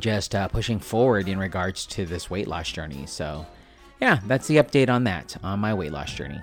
just 0.00 0.34
uh, 0.34 0.48
pushing 0.48 0.78
forward 0.78 1.28
in 1.28 1.38
regards 1.38 1.86
to 1.86 2.06
this 2.06 2.30
weight 2.30 2.48
loss 2.48 2.70
journey 2.70 3.06
so 3.06 3.46
yeah 4.00 4.20
that's 4.26 4.46
the 4.46 4.56
update 4.56 4.88
on 4.88 5.04
that 5.04 5.36
on 5.42 5.58
my 5.58 5.72
weight 5.74 5.92
loss 5.92 6.12
journey 6.12 6.40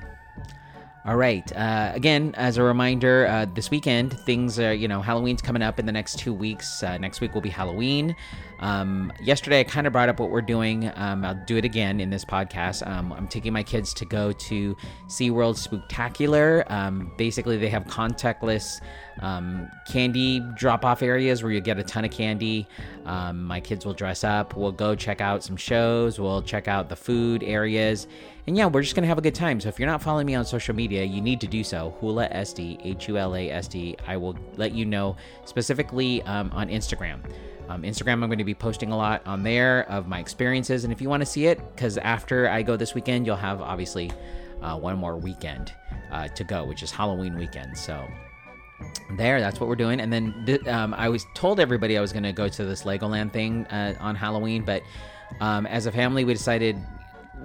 all 1.05 1.15
right. 1.15 1.49
Uh, 1.55 1.91
again, 1.95 2.35
as 2.35 2.57
a 2.57 2.63
reminder, 2.63 3.25
uh, 3.25 3.45
this 3.55 3.71
weekend, 3.71 4.19
things 4.19 4.59
are, 4.59 4.73
you 4.73 4.87
know, 4.87 5.01
Halloween's 5.01 5.41
coming 5.41 5.61
up 5.61 5.79
in 5.79 5.85
the 5.85 5.93
next 5.93 6.19
two 6.19 6.33
weeks. 6.33 6.83
Uh, 6.83 6.97
next 6.97 7.21
week 7.21 7.33
will 7.33 7.41
be 7.41 7.49
Halloween. 7.49 8.15
Um, 8.59 9.11
yesterday, 9.21 9.61
I 9.61 9.63
kind 9.63 9.87
of 9.87 9.93
brought 9.93 10.09
up 10.09 10.19
what 10.19 10.29
we're 10.29 10.41
doing. 10.41 10.91
Um, 10.95 11.23
I'll 11.23 11.41
do 11.45 11.55
it 11.55 11.63
again 11.63 12.01
in 12.01 12.09
this 12.09 12.25
podcast. 12.25 12.85
Um, 12.85 13.13
I'm 13.13 13.29
taking 13.29 13.53
my 13.53 13.63
kids 13.63 13.93
to 13.95 14.05
go 14.05 14.33
to 14.33 14.75
SeaWorld 15.07 15.57
Spooktacular. 15.57 16.69
Um, 16.69 17.13
basically, 17.17 17.57
they 17.57 17.69
have 17.69 17.85
contactless 17.85 18.81
um, 19.21 19.69
candy 19.87 20.39
drop 20.55 20.85
off 20.85 21.01
areas 21.01 21.43
where 21.43 21.51
you 21.51 21.61
get 21.61 21.77
a 21.77 21.83
ton 21.83 22.05
of 22.05 22.11
candy. 22.11 22.67
Um, 23.05 23.43
my 23.43 23.59
kids 23.59 23.85
will 23.85 23.93
dress 23.93 24.23
up. 24.23 24.55
We'll 24.55 24.71
go 24.71 24.95
check 24.95 25.21
out 25.21 25.43
some 25.43 25.57
shows. 25.57 26.19
We'll 26.19 26.41
check 26.41 26.67
out 26.67 26.89
the 26.89 26.95
food 26.95 27.43
areas. 27.43 28.07
And 28.47 28.57
yeah, 28.57 28.65
we're 28.65 28.81
just 28.81 28.95
going 28.95 29.03
to 29.03 29.07
have 29.07 29.17
a 29.17 29.21
good 29.21 29.35
time. 29.35 29.59
So 29.59 29.69
if 29.69 29.77
you're 29.77 29.89
not 29.89 30.01
following 30.01 30.25
me 30.25 30.35
on 30.35 30.45
social 30.45 30.73
media, 30.73 31.03
you 31.03 31.21
need 31.21 31.39
to 31.41 31.47
do 31.47 31.63
so. 31.63 31.95
Hula 31.99 32.29
SD, 32.29 32.79
H 32.83 33.07
U 33.07 33.17
L 33.17 33.35
A 33.35 33.51
S 33.51 33.67
D. 33.67 33.95
I 34.07 34.17
will 34.17 34.37
let 34.57 34.73
you 34.73 34.85
know 34.85 35.15
specifically 35.45 36.21
on 36.23 36.49
Instagram. 36.69 37.19
Um, 37.69 37.83
Instagram, 37.83 38.13
I'm 38.13 38.27
going 38.27 38.39
to 38.39 38.43
be 38.43 38.55
posting 38.55 38.91
a 38.91 38.97
lot 38.97 39.21
on 39.27 39.43
there 39.43 39.87
of 39.91 40.07
my 40.07 40.19
experiences. 40.19 40.85
And 40.85 40.91
if 40.91 41.01
you 41.01 41.07
want 41.07 41.21
to 41.21 41.25
see 41.25 41.45
it, 41.45 41.59
because 41.75 41.99
after 41.99 42.49
I 42.49 42.63
go 42.63 42.75
this 42.75 42.95
weekend, 42.95 43.27
you'll 43.27 43.35
have 43.35 43.61
obviously 43.61 44.11
uh, 44.63 44.77
one 44.77 44.97
more 44.97 45.17
weekend 45.17 45.71
uh, 46.11 46.27
to 46.29 46.43
go, 46.43 46.65
which 46.65 46.81
is 46.81 46.89
Halloween 46.89 47.37
weekend. 47.37 47.77
So 47.77 48.07
there, 49.11 49.39
that's 49.39 49.59
what 49.59 49.67
we're 49.67 49.75
doing. 49.75 49.99
And 49.99 50.11
then 50.11 50.43
th- 50.45 50.67
um, 50.67 50.93
I 50.93 51.09
was 51.09 51.25
told 51.33 51.59
everybody 51.59 51.97
I 51.97 52.01
was 52.01 52.13
going 52.13 52.23
to 52.23 52.33
go 52.33 52.47
to 52.47 52.65
this 52.65 52.83
Legoland 52.83 53.31
thing 53.31 53.65
uh, 53.67 53.95
on 53.99 54.15
Halloween, 54.15 54.63
but 54.63 54.83
um, 55.41 55.65
as 55.65 55.85
a 55.85 55.91
family, 55.91 56.25
we 56.25 56.33
decided 56.33 56.77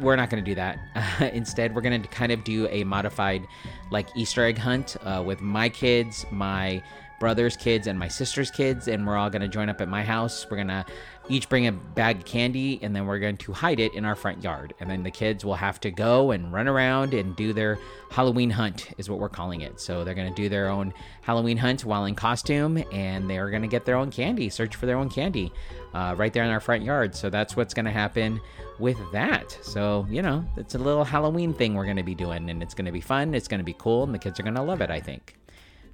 we're 0.00 0.16
not 0.16 0.30
going 0.30 0.44
to 0.44 0.50
do 0.50 0.54
that. 0.54 0.78
instead, 1.32 1.74
we're 1.74 1.80
going 1.80 2.00
to 2.00 2.08
kind 2.08 2.32
of 2.32 2.44
do 2.44 2.66
a 2.68 2.84
modified, 2.84 3.46
like 3.90 4.08
Easter 4.14 4.44
egg 4.44 4.58
hunt 4.58 4.96
uh, 5.02 5.22
with 5.24 5.40
my 5.40 5.68
kids, 5.68 6.26
my 6.30 6.82
brother's 7.24 7.56
kids 7.56 7.86
and 7.86 7.98
my 7.98 8.06
sister's 8.06 8.50
kids, 8.50 8.86
and 8.86 9.06
we're 9.06 9.16
all 9.16 9.30
to 9.40 9.48
join 9.48 9.70
up 9.70 9.80
at 9.80 9.88
my 9.88 10.04
house. 10.04 10.46
We're 10.50 10.58
to 10.68 10.84
each 11.30 11.48
bring 11.48 11.66
a 11.66 11.72
bag 11.72 12.18
of 12.18 12.26
candy, 12.26 12.78
and 12.82 12.94
then 12.94 13.06
we're 13.06 13.18
going 13.18 13.38
to 13.38 13.52
hide 13.54 13.80
it 13.80 13.94
in 13.94 14.04
our 14.04 14.14
front 14.14 14.44
yard. 14.44 14.74
And 14.78 14.90
then 14.90 15.02
the 15.02 15.10
kids 15.10 15.42
will 15.42 15.54
have 15.54 15.80
to 15.80 15.90
go 15.90 16.32
and 16.32 16.52
run 16.52 16.68
around 16.68 17.14
and 17.14 17.34
do 17.34 17.54
their 17.54 17.78
Halloween 18.10 18.50
hunt, 18.50 18.90
is 18.98 19.08
what 19.08 19.20
we're 19.20 19.30
calling 19.30 19.62
it. 19.62 19.80
So 19.80 20.04
they're 20.04 20.14
to 20.28 20.34
do 20.34 20.50
their 20.50 20.68
own 20.68 20.92
Halloween 21.22 21.56
hunt 21.56 21.86
while 21.86 22.04
in 22.04 22.14
costume, 22.14 22.84
and 22.92 23.30
they're 23.30 23.48
going 23.48 23.62
to 23.62 23.68
get 23.68 23.86
their 23.86 23.96
own 23.96 24.10
candy, 24.10 24.50
search 24.50 24.76
for 24.76 24.84
their 24.84 24.98
own 24.98 25.08
candy 25.08 25.50
uh, 25.94 26.14
right 26.18 26.30
there 26.30 26.44
in 26.44 26.50
our 26.50 26.60
front 26.60 26.82
yard. 26.82 27.14
So 27.14 27.30
that's 27.30 27.56
what's 27.56 27.72
to 27.86 27.90
happen 27.90 28.38
with 28.78 28.98
that. 29.12 29.58
So, 29.62 30.06
you 30.10 30.20
know, 30.20 30.44
it's 30.58 30.74
a 30.74 30.78
little 30.78 31.04
Halloween 31.04 31.54
thing 31.54 31.72
we're 31.72 31.86
going 31.86 31.96
to 31.96 32.02
be 32.02 32.14
doing, 32.14 32.50
and 32.50 32.62
it's 32.62 32.74
going 32.74 32.84
to 32.84 32.92
be 32.92 33.00
fun. 33.00 33.34
It's 33.34 33.48
going 33.48 33.60
to 33.60 33.64
be 33.64 33.76
cool, 33.78 34.04
and 34.04 34.12
the 34.12 34.18
kids 34.18 34.38
are 34.38 34.42
going 34.42 34.56
to 34.56 34.62
love 34.62 34.82
it, 34.82 34.90
I 34.90 35.00
think. 35.00 35.38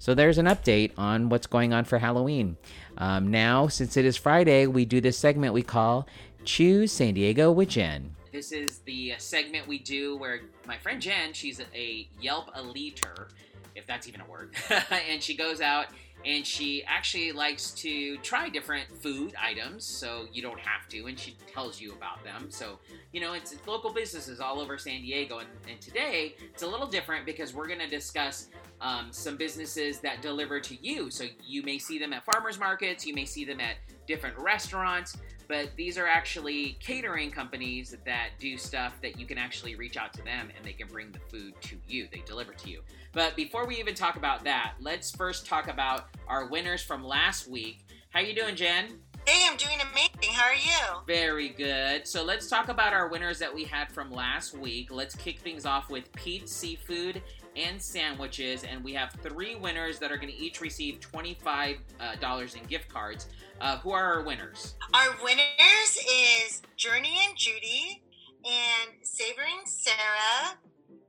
So 0.01 0.15
there's 0.15 0.39
an 0.39 0.47
update 0.47 0.93
on 0.97 1.29
what's 1.29 1.47
going 1.47 1.75
on 1.75 1.85
for 1.85 1.99
Halloween. 1.99 2.57
Um, 2.97 3.31
now, 3.31 3.69
since 3.69 3.99
it 3.99 4.07
is 4.07 4.17
Friday, 4.17 4.67
we 4.67 4.87
do 4.87 4.99
this 4.99 5.19
segment 5.19 5.53
we 5.53 5.63
call 5.63 6.09
Chews 6.43 6.91
San 6.91 7.13
Diego 7.13 7.53
with 7.53 7.69
Jen. 7.69 8.17
This 8.33 8.51
is 8.51 8.79
the 8.79 9.13
segment 9.19 9.69
we 9.69 9.79
do 9.79 10.17
where 10.17 10.41
my 10.67 10.79
friend 10.79 11.03
Jen, 11.03 11.35
she's 11.35 11.61
a 11.75 12.09
Yelp 12.19 12.55
eliter, 12.55 13.29
if 13.75 13.87
that's 13.87 14.09
even 14.09 14.23
a 14.23 14.25
word, 14.25 14.55
and 15.11 15.23
she 15.23 15.37
goes 15.37 15.61
out 15.61 15.89
and 16.25 16.47
she 16.47 16.83
actually 16.85 17.33
likes 17.33 17.71
to 17.73 18.17
try 18.19 18.49
different 18.49 18.87
food 19.03 19.35
items 19.41 19.85
so 19.85 20.27
you 20.33 20.43
don't 20.43 20.61
have 20.61 20.89
to 20.89 21.07
and 21.07 21.19
she 21.19 21.37
tells 21.53 21.81
you 21.81 21.93
about 21.93 22.23
them 22.25 22.51
so 22.51 22.79
you 23.13 23.21
know 23.21 23.33
it's, 23.33 23.55
local 23.67 23.91
businesses 23.91 24.39
all 24.39 24.61
over 24.61 24.77
san 24.77 25.01
diego 25.01 25.39
and, 25.39 25.49
and 25.69 25.81
today 25.81 26.35
it's 26.53 26.63
a 26.63 26.67
little 26.67 26.87
different 26.87 27.25
because 27.25 27.55
we're 27.55 27.67
going 27.67 27.79
to 27.79 27.89
discuss 27.89 28.49
um, 28.81 29.09
some 29.11 29.37
businesses 29.37 30.01
that 30.01 30.23
deliver 30.23 30.61
to 30.61 30.77
you 30.87 31.11
so 31.11 31.25
you 31.45 31.63
may 31.63 31.79
see 31.79 31.99
them 31.99 32.13
at 32.13 32.25
farmers 32.25 32.59
markets 32.59 33.07
you 33.07 33.15
may 33.15 33.25
see 33.25 33.45
them 33.45 33.61
at 33.61 33.77
different 34.07 34.37
restaurants 34.39 35.17
but 35.51 35.75
these 35.75 35.99
are 35.99 36.07
actually 36.07 36.79
catering 36.79 37.29
companies 37.29 37.97
that 38.05 38.29
do 38.39 38.57
stuff 38.57 39.01
that 39.03 39.19
you 39.19 39.27
can 39.27 39.37
actually 39.37 39.75
reach 39.75 39.97
out 39.97 40.13
to 40.13 40.23
them 40.23 40.49
and 40.57 40.65
they 40.65 40.73
can 40.73 40.87
bring 40.87 41.11
the 41.11 41.19
food 41.19 41.55
to 41.63 41.77
you. 41.89 42.07
They 42.13 42.23
deliver 42.25 42.53
to 42.53 42.71
you. 42.71 42.83
But 43.13 43.35
before 43.35 43.67
we 43.67 43.77
even 43.81 43.97
talk 43.97 44.15
about 44.15 44.45
that, 44.45 44.75
let's 44.79 45.11
first 45.11 45.47
talk 45.47 45.67
about 45.67 46.07
our 46.29 46.47
winners 46.47 46.85
from 46.85 47.03
last 47.03 47.49
week. 47.49 47.85
How 48.11 48.21
you 48.21 48.33
doing, 48.33 48.55
Jen? 48.55 49.01
Hey, 49.27 49.47
I'm 49.49 49.57
doing 49.57 49.79
amazing. 49.81 50.35
How 50.35 50.45
are 50.45 50.55
you? 50.55 51.03
Very 51.07 51.51
good. 51.51 52.07
So 52.07 52.25
let's 52.25 52.49
talk 52.49 52.69
about 52.69 52.93
our 52.93 53.09
winners 53.09 53.39
that 53.39 53.55
we 53.55 53.65
had 53.65 53.91
from 53.93 54.11
last 54.11 54.57
week. 54.57 54.91
Let's 54.91 55.15
kick 55.15 55.41
things 55.41 55.67
off 55.67 55.91
with 55.91 56.13
Pete's 56.15 56.53
Seafood 56.53 57.23
and 57.57 57.81
sandwiches, 57.81 58.65
and 58.65 58.83
we 58.83 58.95
have 58.95 59.13
three 59.23 59.55
winners 59.55 59.99
that 59.99 60.11
are 60.11 60.17
going 60.17 60.33
to 60.33 60.39
each 60.39 60.61
receive 60.61 61.01
$25 61.01 61.79
uh, 62.01 62.59
in 62.59 62.65
gift 62.67 62.89
cards. 62.89 63.29
Uh, 63.61 63.79
who 63.79 63.91
are 63.91 64.15
our 64.15 64.23
winners? 64.25 64.75
Our 64.95 65.17
winners 65.23 65.99
is 66.47 66.63
Journey 66.77 67.19
and 67.27 67.37
Judy, 67.37 68.03
and 68.45 68.91
Savoring 69.03 69.61
Sarah, 69.65 70.57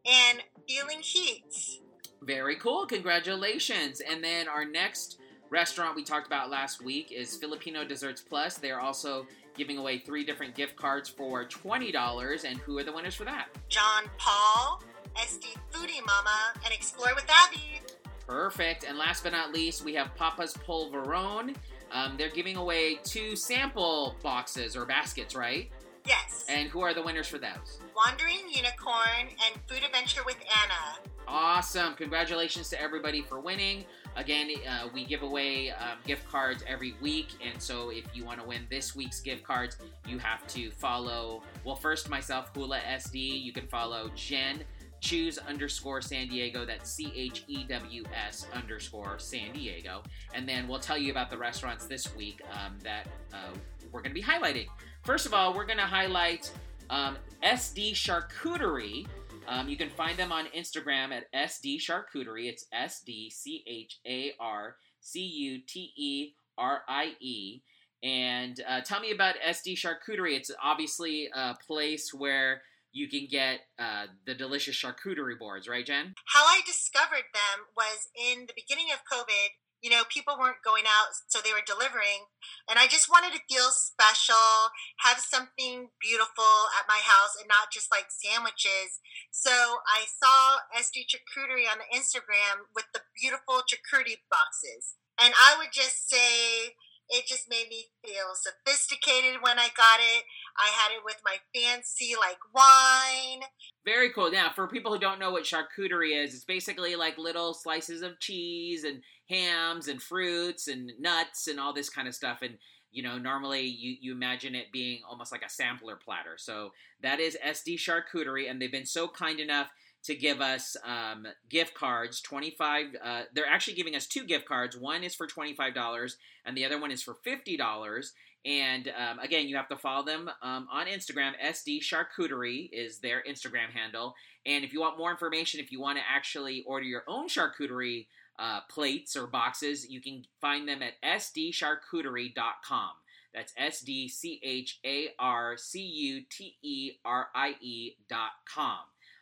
and 0.06 0.40
Feeling 0.68 1.02
Heats. 1.02 1.80
Very 2.24 2.56
cool. 2.58 2.86
Congratulations. 2.86 4.02
And 4.02 4.24
then 4.24 4.48
our 4.48 4.66
next 4.66 5.21
restaurant 5.52 5.96
we 5.96 6.04
talked 6.04 6.26
about 6.26 6.50
last 6.50 6.84
week 6.84 7.12
is 7.12 7.38
Filipino 7.38 7.84
Desserts 7.84 8.22
Plus. 8.22 8.58
They're 8.58 8.80
also 8.80 9.28
giving 9.56 9.78
away 9.78 10.00
three 10.00 10.24
different 10.24 10.56
gift 10.56 10.76
cards 10.76 11.10
for 11.10 11.46
$20. 11.46 12.46
And 12.46 12.58
who 12.60 12.80
are 12.80 12.84
the 12.84 12.94
winners 12.94 13.14
for 13.14 13.26
that? 13.26 13.50
John 13.68 14.06
Paul, 14.18 14.82
SD 15.16 15.58
Foodie 15.72 16.04
Mama, 16.06 16.54
and 16.64 16.74
Explore 16.74 17.14
with 17.14 17.28
Abby. 17.30 17.82
Perfect. 18.26 18.86
And 18.86 18.98
last 18.98 19.24
but 19.24 19.34
not 19.34 19.52
least, 19.52 19.84
we 19.84 19.94
have 19.96 20.16
Papa's 20.16 20.54
Polvorone. 20.54 21.56
Um, 21.92 22.16
they're 22.18 22.30
giving 22.30 22.56
away 22.56 22.96
two 23.04 23.36
sample 23.36 24.16
boxes 24.24 24.78
or 24.78 24.86
baskets, 24.86 25.36
right? 25.36 25.70
Yes. 26.08 26.46
And 26.50 26.70
who 26.70 26.80
are 26.82 26.94
the 26.94 27.04
winners 27.04 27.28
for 27.28 27.38
those? 27.38 27.80
Wandering 27.96 28.40
Unicorn 28.50 29.28
and 29.28 29.62
Food 29.68 29.84
Adventure 29.86 30.22
with 30.26 30.38
Anna. 30.64 31.10
Awesome. 31.28 31.94
Congratulations 31.96 32.70
to 32.70 32.82
everybody 32.82 33.22
for 33.22 33.40
winning. 33.40 33.86
Again, 34.16 34.50
uh, 34.70 34.90
we 34.94 35.06
give 35.06 35.24
away 35.24 35.72
um, 35.72 35.98
gift 36.06 36.28
cards 36.30 36.64
every 36.68 36.96
week. 37.02 37.30
And 37.44 37.62
so 37.62 37.90
if 37.90 38.06
you 38.14 38.26
want 38.26 38.42
to 38.42 38.48
win 38.48 38.68
this 38.70 38.96
week's 38.96 39.22
gift 39.22 39.44
cards, 39.44 39.78
you 40.08 40.18
have 40.20 40.46
to 40.48 40.70
follow, 40.72 41.44
well, 41.64 41.76
first 41.76 42.10
myself, 42.10 42.52
Hula 42.54 42.80
SD. 42.80 43.42
You 43.42 43.54
can 43.54 43.68
follow 43.68 44.10
Jen 44.16 44.64
chews 45.00 45.38
underscore 45.40 46.02
San 46.02 46.28
Diego. 46.28 46.66
That's 46.66 46.90
C 46.90 47.12
H 47.16 47.44
E 47.48 47.64
W 47.68 48.04
S 48.14 48.48
underscore 48.54 49.18
San 49.18 49.54
Diego. 49.54 50.04
And 50.34 50.48
then 50.48 50.68
we'll 50.68 50.80
tell 50.80 50.98
you 50.98 51.12
about 51.12 51.30
the 51.30 51.38
restaurants 51.38 51.86
this 51.86 52.16
week 52.16 52.42
um, 52.52 52.78
that 52.84 53.08
uh, 53.34 53.54
we're 53.92 54.02
going 54.02 54.16
to 54.16 54.22
be 54.22 54.24
highlighting. 54.24 54.68
First 55.04 55.26
of 55.26 55.34
all, 55.34 55.54
we're 55.54 55.66
going 55.66 55.80
to 55.80 55.84
highlight 55.84 56.52
um, 56.90 57.18
SD 57.44 57.94
Charcuterie. 57.94 59.08
Um, 59.48 59.68
you 59.68 59.78
can 59.78 59.90
find 59.90 60.18
them 60.18 60.32
on 60.32 60.46
Instagram 60.56 61.12
at 61.12 61.32
SD 61.34 61.80
Charcuterie. 61.80 62.48
It's 62.48 62.66
S 62.72 63.02
D 63.02 63.30
C 63.30 63.64
H 63.68 64.00
A 64.06 64.34
R 64.40 64.76
C 65.00 65.20
U 65.22 65.60
T 65.68 65.92
E 65.96 66.34
R 66.58 66.82
I 66.88 67.14
E. 67.20 67.62
And 68.04 68.60
uh, 68.68 68.82
tell 68.82 69.00
me 69.00 69.12
about 69.12 69.36
SD 69.48 69.76
Charcuterie. 69.76 70.36
It's 70.36 70.52
obviously 70.64 71.30
a 71.36 71.56
place 71.68 72.14
where 72.14 72.62
you 72.94 73.08
can 73.08 73.28
get 73.30 73.62
uh, 73.80 74.08
the 74.26 74.34
delicious 74.34 74.76
charcuterie 74.76 75.40
boards, 75.40 75.68
right, 75.68 75.86
Jen? 75.86 76.14
How 76.26 76.44
I 76.44 76.62
discovered 76.66 77.30
them 77.34 77.66
was 77.76 78.10
in 78.16 78.48
the 78.48 78.54
beginning 78.56 78.88
of 78.92 79.00
COVID. 79.12 79.56
You 79.82 79.90
know, 79.90 80.04
people 80.08 80.38
weren't 80.38 80.62
going 80.64 80.86
out, 80.86 81.18
so 81.28 81.42
they 81.42 81.54
were 81.54 81.66
delivering. 81.66 82.30
And 82.70 82.78
I 82.78 82.86
just 82.86 83.10
wanted 83.10 83.34
to 83.34 83.48
feel 83.50 83.74
special, 83.74 84.70
have 85.02 85.18
something 85.18 85.90
beautiful 85.98 86.70
at 86.78 86.86
my 86.88 87.02
house 87.02 87.34
and 87.40 87.50
not 87.50 87.74
just 87.74 87.90
like 87.90 88.14
sandwiches. 88.14 89.02
So 89.32 89.52
I 89.90 90.06
saw 90.06 90.62
SD 90.78 91.10
Charcuterie 91.10 91.66
on 91.66 91.82
the 91.82 91.90
Instagram 91.90 92.70
with 92.76 92.86
the 92.94 93.02
beautiful 93.18 93.66
charcuterie 93.66 94.22
boxes. 94.30 94.96
And 95.20 95.34
I 95.34 95.58
would 95.58 95.74
just 95.74 96.10
say, 96.10 96.78
it 97.12 97.28
just 97.28 97.50
made 97.50 97.68
me 97.70 97.86
feel 98.04 98.34
sophisticated 98.36 99.42
when 99.42 99.60
I 99.60 99.68
got 99.76 100.00
it. 100.00 100.24
I 100.58 100.70
had 100.74 100.96
it 100.96 101.04
with 101.04 101.22
my 101.26 101.38
fancy 101.54 102.14
like 102.18 102.40
wine. 102.54 103.42
Very 103.84 104.12
cool. 104.12 104.32
Now, 104.32 104.52
for 104.56 104.68
people 104.68 104.94
who 104.94 105.00
don't 105.00 105.20
know 105.20 105.32
what 105.32 105.44
charcuterie 105.44 106.24
is, 106.24 106.34
it's 106.34 106.46
basically 106.46 106.96
like 106.96 107.18
little 107.18 107.54
slices 107.54 108.02
of 108.02 108.20
cheese 108.20 108.86
and 108.86 109.02
hams 109.32 109.88
and 109.88 110.02
fruits 110.02 110.68
and 110.68 110.92
nuts 111.00 111.48
and 111.48 111.60
all 111.60 111.74
this 111.74 111.90
kind 111.90 112.08
of 112.08 112.14
stuff. 112.16 112.40
And 112.42 112.58
you 112.92 113.04
know, 113.04 113.18
normally 113.18 113.62
you, 113.62 113.96
you 114.02 114.12
imagine 114.12 114.54
it 114.54 114.72
being 114.72 115.00
almost 115.10 115.32
like 115.32 115.44
a 115.44 115.50
sampler 115.50 115.96
platter. 115.96 116.36
So 116.38 116.72
that 117.02 117.22
is 117.22 117.38
SD 117.46 117.78
Charcuterie, 117.78 118.52
and 118.52 118.62
they've 118.62 118.72
been 118.72 118.86
so 118.86 119.08
kind 119.08 119.40
enough 119.40 119.70
to 120.04 120.16
give 120.16 120.42
us 120.42 120.76
um, 120.84 121.28
gift 121.50 121.76
cards 121.76 122.22
25 122.22 122.88
uh, 123.04 123.22
they're 123.34 123.46
actually 123.46 123.76
giving 123.76 123.96
us 123.96 124.08
two 124.08 124.24
gift 124.24 124.48
cards 124.48 124.76
one 124.76 125.04
is 125.04 125.14
for 125.14 125.28
$25 125.28 126.16
and 126.46 126.58
the 126.58 126.66
other 126.66 126.80
one 126.80 126.90
is 126.90 127.04
for 127.04 127.18
$50 127.26 128.12
and 128.44 128.92
um, 128.98 129.20
again 129.20 129.48
you 129.48 129.56
have 129.56 129.68
to 129.68 129.78
follow 129.78 130.04
them 130.04 130.30
um, 130.42 130.68
on 130.72 130.88
instagram 130.88 131.34
sd 131.46 131.82
charcuterie 131.82 132.68
is 132.74 132.98
their 132.98 133.24
instagram 133.30 133.70
handle 133.72 134.16
and 134.46 134.64
if 134.64 134.74
you 134.74 134.82
want 134.82 134.98
more 134.98 135.12
information 135.12 135.60
if 135.60 135.72
you 135.72 135.80
want 135.80 136.00
to 136.00 136.04
actually 136.12 136.64
order 136.66 136.86
your 136.86 137.04
own 137.08 137.28
charcuterie 137.28 138.08
uh, 138.42 138.60
plates 138.70 139.16
or 139.16 139.28
boxes 139.28 139.88
you 139.90 140.02
can 140.02 140.24
find 140.42 140.68
them 140.68 140.82
at 140.82 140.94
sdcharcuterie.com 141.04 142.90
that's 143.34 143.54
S 143.58 143.82
D 143.82 144.08
C 144.08 144.40
H 144.44 144.80
A 144.86 145.10
R 145.20 145.56
C 145.58 145.82
U 145.82 146.24
T 146.30 146.56
E 146.62 146.92
R 147.06 147.28
I 147.34 147.56
E 147.62 147.96
dot 148.10 148.32
com. 148.54 148.80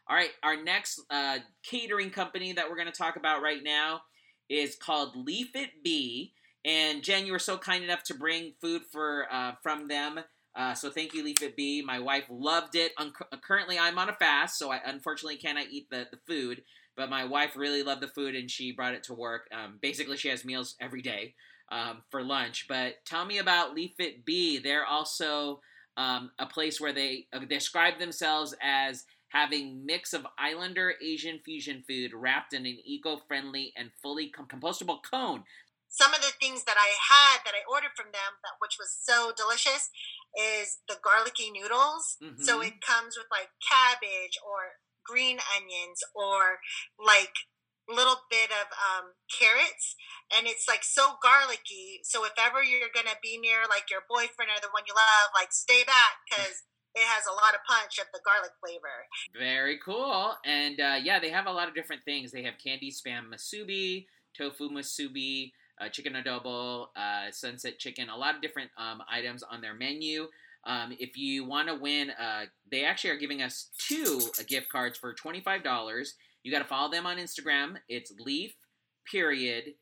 All 0.07 0.15
right, 0.15 0.31
our 0.41 0.61
next 0.61 1.01
uh, 1.11 1.37
catering 1.63 2.09
company 2.09 2.53
that 2.53 2.67
we're 2.67 2.75
going 2.75 2.91
to 2.91 2.97
talk 2.97 3.15
about 3.15 3.43
right 3.43 3.63
now 3.63 4.01
is 4.49 4.75
called 4.75 5.15
Leaf 5.15 5.55
It 5.55 5.83
Be. 5.83 6.33
And 6.65 7.03
Jen, 7.03 7.25
you 7.25 7.31
were 7.31 7.39
so 7.39 7.57
kind 7.57 7.83
enough 7.83 8.03
to 8.05 8.15
bring 8.15 8.53
food 8.59 8.81
for 8.91 9.27
uh, 9.31 9.53
from 9.61 9.87
them. 9.87 10.19
Uh, 10.55 10.73
so 10.73 10.89
thank 10.89 11.13
you, 11.13 11.23
Leaf 11.23 11.43
It 11.43 11.55
Be. 11.55 11.83
My 11.83 11.99
wife 11.99 12.25
loved 12.29 12.75
it. 12.75 12.91
Un- 12.97 13.13
currently, 13.47 13.77
I'm 13.77 13.99
on 13.99 14.09
a 14.09 14.13
fast, 14.13 14.57
so 14.57 14.71
I 14.71 14.81
unfortunately 14.83 15.37
cannot 15.37 15.67
eat 15.69 15.89
the, 15.91 16.07
the 16.09 16.17
food. 16.27 16.63
But 16.99 17.09
my 17.09 17.23
wife 17.23 17.55
really 17.55 17.81
loved 17.81 18.01
the 18.01 18.09
food, 18.09 18.35
and 18.35 18.51
she 18.51 18.73
brought 18.73 18.93
it 18.93 19.03
to 19.03 19.13
work. 19.13 19.47
Um, 19.53 19.79
basically, 19.81 20.17
she 20.17 20.27
has 20.27 20.43
meals 20.43 20.75
every 20.81 21.01
day 21.01 21.33
um, 21.71 22.01
for 22.11 22.21
lunch. 22.21 22.65
But 22.67 22.95
tell 23.05 23.25
me 23.25 23.37
about 23.37 23.73
Leaf 23.73 23.93
It 23.99 24.25
Be. 24.25 24.59
They're 24.59 24.85
also 24.85 25.61
um, 25.95 26.31
a 26.37 26.45
place 26.45 26.81
where 26.81 26.91
they 26.91 27.27
uh, 27.31 27.39
describe 27.45 27.99
themselves 27.99 28.53
as 28.61 29.05
having 29.29 29.85
mix 29.85 30.11
of 30.11 30.27
islander 30.37 30.95
Asian 31.01 31.39
fusion 31.45 31.85
food 31.87 32.11
wrapped 32.13 32.51
in 32.51 32.65
an 32.65 32.79
eco-friendly 32.83 33.71
and 33.77 33.91
fully 34.03 34.29
compostable 34.37 34.99
cone. 35.09 35.43
Some 35.87 36.13
of 36.13 36.19
the 36.19 36.33
things 36.41 36.65
that 36.65 36.75
I 36.77 36.91
had 36.99 37.45
that 37.45 37.55
I 37.55 37.63
ordered 37.71 37.95
from 37.95 38.11
them, 38.11 38.43
that 38.43 38.59
which 38.59 38.75
was 38.77 38.91
so 38.91 39.31
delicious, 39.37 39.89
is 40.37 40.79
the 40.89 40.97
garlicky 41.01 41.49
noodles. 41.49 42.17
Mm-hmm. 42.21 42.43
So 42.43 42.59
it 42.59 42.81
comes 42.81 43.15
with 43.15 43.27
like 43.31 43.55
cabbage 43.63 44.37
or 44.43 44.83
green 45.09 45.41
onions 45.57 46.05
or 46.13 46.61
like 47.01 47.33
little 47.89 48.21
bit 48.29 48.53
of 48.53 48.69
um, 48.77 49.17
carrots 49.33 49.97
and 50.29 50.45
it's 50.45 50.69
like 50.69 50.85
so 50.85 51.17
garlicky 51.25 51.97
so 52.05 52.21
if 52.21 52.37
ever 52.37 52.61
you're 52.61 52.93
gonna 52.93 53.17
be 53.17 53.41
near 53.41 53.65
like 53.65 53.89
your 53.89 54.05
boyfriend 54.05 54.53
or 54.53 54.61
the 54.61 54.69
one 54.69 54.85
you 54.85 54.93
love 54.93 55.33
like 55.33 55.49
stay 55.49 55.81
back 55.81 56.21
because 56.29 56.69
it 56.95 57.05
has 57.05 57.25
a 57.25 57.33
lot 57.33 57.53
of 57.53 57.61
punch 57.69 57.99
of 57.99 58.07
the 58.13 58.19
garlic 58.25 58.49
flavor. 58.59 59.05
Very 59.37 59.77
cool. 59.85 60.33
And 60.43 60.79
uh, 60.79 60.97
yeah, 61.01 61.19
they 61.19 61.29
have 61.29 61.45
a 61.45 61.51
lot 61.51 61.67
of 61.67 61.75
different 61.75 62.03
things. 62.03 62.31
They 62.31 62.41
have 62.41 62.55
candy 62.57 62.91
spam 62.91 63.29
musubi 63.29 64.07
tofu 64.35 64.69
musubi 64.69 65.51
uh, 65.79 65.89
chicken 65.89 66.13
adobo, 66.13 66.87
uh, 66.95 67.31
sunset 67.31 67.79
chicken, 67.79 68.09
a 68.09 68.17
lot 68.17 68.35
of 68.35 68.41
different 68.41 68.69
um, 68.77 69.01
items 69.09 69.43
on 69.43 69.61
their 69.61 69.73
menu. 69.73 70.27
Um, 70.65 70.93
if 70.99 71.17
you 71.17 71.45
want 71.45 71.67
to 71.69 71.75
win, 71.75 72.11
uh, 72.11 72.45
they 72.69 72.83
actually 72.83 73.11
are 73.11 73.17
giving 73.17 73.41
us 73.41 73.69
two 73.77 74.21
gift 74.47 74.69
cards 74.69 74.97
for 74.97 75.13
$25. 75.13 76.09
You 76.43 76.51
got 76.51 76.59
to 76.59 76.65
follow 76.65 76.91
them 76.91 77.05
on 77.05 77.17
Instagram. 77.17 77.77
It's 77.87 78.11
leaf, 78.19 78.53
period, 79.09 79.73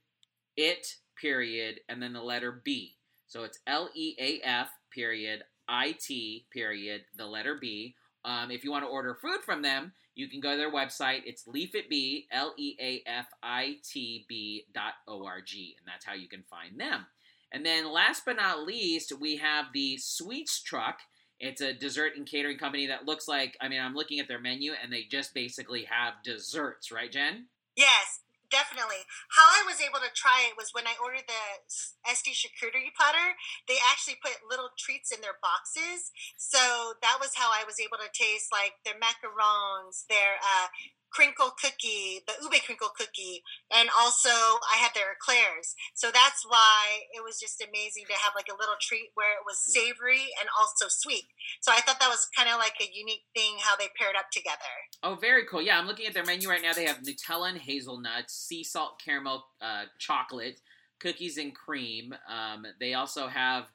it, 0.55 0.87
period, 1.19 1.79
and 1.89 2.01
then 2.01 2.13
the 2.13 2.21
letter 2.21 2.61
B. 2.63 2.95
So 3.27 3.43
it's 3.43 3.59
L 3.67 3.89
E 3.93 4.15
A 4.19 4.39
F, 4.47 4.69
period, 4.93 5.43
IT 5.69 6.43
period 6.51 7.01
the 7.17 7.25
letter 7.25 7.57
B 7.59 7.95
um, 8.27 8.51
if 8.51 8.65
you 8.65 8.71
want 8.71 8.83
to 8.83 8.89
order 8.89 9.15
food 9.15 9.39
from 9.45 9.61
them, 9.61 9.93
you 10.13 10.27
can 10.27 10.41
go 10.41 10.51
to 10.51 10.57
their 10.57 10.71
website. 10.71 11.21
It's 11.25 11.45
leafitb, 11.45 12.25
L 12.31 12.53
E 12.57 12.75
A 12.79 13.01
F 13.07 13.27
I 13.41 13.77
T 13.89 14.25
B 14.27 14.65
dot 14.73 14.93
O 15.07 15.25
R 15.25 15.39
G, 15.41 15.75
and 15.79 15.87
that's 15.87 16.05
how 16.05 16.13
you 16.13 16.27
can 16.27 16.43
find 16.49 16.77
them. 16.77 17.05
And 17.51 17.65
then 17.65 17.91
last 17.91 18.23
but 18.25 18.35
not 18.35 18.65
least, 18.65 19.13
we 19.19 19.37
have 19.37 19.65
the 19.73 19.97
Sweets 19.97 20.61
Truck. 20.61 20.99
It's 21.39 21.61
a 21.61 21.73
dessert 21.73 22.13
and 22.17 22.25
catering 22.25 22.57
company 22.57 22.87
that 22.87 23.05
looks 23.05 23.27
like, 23.27 23.55
I 23.61 23.69
mean, 23.69 23.79
I'm 23.79 23.93
looking 23.93 24.19
at 24.19 24.27
their 24.27 24.41
menu 24.41 24.73
and 24.81 24.91
they 24.91 25.03
just 25.03 25.33
basically 25.33 25.85
have 25.85 26.23
desserts, 26.23 26.91
right, 26.91 27.11
Jen? 27.11 27.45
Yes, 27.75 28.21
definitely. 28.49 29.05
How 29.35 29.45
I 29.45 29.63
was 29.67 29.79
able 29.79 29.99
to 29.99 30.11
try 30.15 30.47
it 30.49 30.57
was 30.57 30.73
when 30.73 30.87
I 30.87 30.97
ordered 30.97 31.27
the 31.27 31.43
SD 32.09 32.33
charcuterie 32.33 32.95
platter, 32.97 33.37
they 33.67 33.77
actually 33.85 34.17
put 34.17 34.49
little 34.49 34.73
treats 34.79 35.13
in 35.13 35.21
their 35.21 35.37
boxes. 35.39 36.11
So 36.35 36.97
that 37.05 37.21
was 37.21 37.35
how 37.35 37.51
I 37.51 37.63
was 37.67 37.79
able 37.79 38.01
to 38.01 38.11
taste 38.11 38.49
like 38.51 38.81
their 38.83 38.97
macarons, 38.97 40.07
their 40.09 40.41
uh, 40.41 40.67
crinkle 41.11 41.51
cookie, 41.59 42.21
the 42.27 42.33
ube 42.41 42.61
crinkle 42.65 42.91
cookie, 42.95 43.43
and 43.73 43.89
also 43.97 44.29
I 44.29 44.77
had 44.77 44.91
their 44.93 45.13
eclairs. 45.13 45.75
So 45.95 46.11
that's 46.11 46.45
why 46.45 47.07
it 47.13 47.23
was 47.23 47.39
just 47.39 47.61
amazing 47.61 48.05
to 48.07 48.13
have 48.13 48.33
like 48.35 48.47
a 48.51 48.57
little 48.57 48.75
treat 48.81 49.11
where 49.15 49.33
it 49.33 49.45
was 49.45 49.57
savory 49.59 50.29
and 50.39 50.49
also 50.57 50.85
sweet. 50.89 51.25
So 51.61 51.71
I 51.71 51.81
thought 51.81 51.99
that 51.99 52.09
was 52.09 52.27
kind 52.35 52.49
of 52.49 52.59
like 52.59 52.75
a 52.81 52.89
unique 52.93 53.25
thing 53.35 53.57
how 53.59 53.75
they 53.75 53.89
paired 53.99 54.15
up 54.15 54.29
together. 54.31 54.73
Oh, 55.03 55.15
very 55.15 55.45
cool. 55.45 55.61
Yeah, 55.61 55.79
I'm 55.79 55.87
looking 55.87 56.07
at 56.07 56.13
their 56.13 56.25
menu 56.25 56.49
right 56.49 56.61
now. 56.61 56.73
They 56.73 56.85
have 56.85 57.01
Nutella 57.01 57.49
and 57.49 57.57
hazelnuts, 57.57 58.33
sea 58.33 58.63
salt 58.63 59.01
caramel 59.03 59.45
uh, 59.61 59.85
chocolate, 59.99 60.61
cookies 60.99 61.37
and 61.37 61.53
cream. 61.53 62.13
Um, 62.29 62.65
they 62.79 62.93
also 62.93 63.27
have 63.27 63.65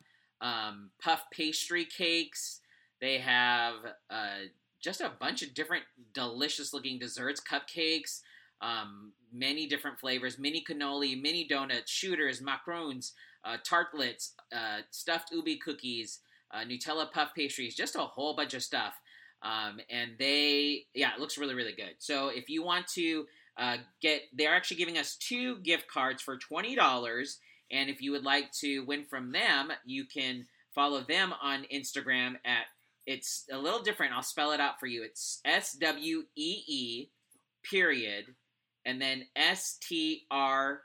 um, 0.40 0.90
puff 1.02 1.24
pastry 1.32 1.84
cakes. 1.84 2.60
They 3.00 3.18
have 3.18 3.74
uh, 4.10 4.46
just 4.82 5.00
a 5.00 5.12
bunch 5.20 5.42
of 5.42 5.54
different 5.54 5.84
delicious 6.12 6.74
looking 6.74 6.98
desserts, 6.98 7.40
cupcakes, 7.40 8.20
um, 8.60 9.12
many 9.32 9.66
different 9.66 9.98
flavors, 9.98 10.38
mini 10.38 10.62
cannoli, 10.68 11.20
mini 11.20 11.46
donuts, 11.46 11.90
shooters, 11.90 12.42
macarons, 12.42 13.12
uh, 13.44 13.56
tartlets, 13.64 14.34
uh, 14.54 14.78
stuffed 14.90 15.32
ube 15.32 15.60
cookies, 15.64 16.20
uh, 16.52 16.64
Nutella 16.64 17.10
puff 17.10 17.34
pastries, 17.34 17.74
just 17.74 17.96
a 17.96 18.00
whole 18.00 18.34
bunch 18.36 18.54
of 18.54 18.62
stuff. 18.62 18.94
Um, 19.42 19.80
and 19.90 20.12
they, 20.18 20.84
yeah, 20.94 21.14
it 21.14 21.20
looks 21.20 21.38
really, 21.38 21.54
really 21.54 21.72
good. 21.72 21.94
So 21.98 22.28
if 22.28 22.48
you 22.48 22.62
want 22.62 22.86
to 22.88 23.26
uh, 23.56 23.78
get, 24.00 24.22
they're 24.32 24.54
actually 24.54 24.76
giving 24.76 24.98
us 24.98 25.16
two 25.16 25.58
gift 25.58 25.88
cards 25.88 26.22
for 26.22 26.38
$20. 26.38 27.36
And 27.70 27.90
if 27.90 28.00
you 28.00 28.12
would 28.12 28.24
like 28.24 28.52
to 28.60 28.84
win 28.84 29.04
from 29.04 29.32
them, 29.32 29.72
you 29.84 30.04
can 30.04 30.46
follow 30.74 31.00
them 31.02 31.34
on 31.42 31.66
Instagram 31.74 32.36
at 32.44 32.66
it's 33.06 33.44
a 33.50 33.58
little 33.58 33.82
different. 33.82 34.12
I'll 34.12 34.22
spell 34.22 34.52
it 34.52 34.60
out 34.60 34.78
for 34.78 34.86
you. 34.86 35.02
It's 35.02 35.40
S 35.44 35.72
W 35.72 36.24
E 36.36 36.62
E 36.66 37.08
period 37.62 38.34
and 38.84 39.00
then 39.00 39.26
S 39.36 39.78
T 39.80 40.26
R 40.30 40.82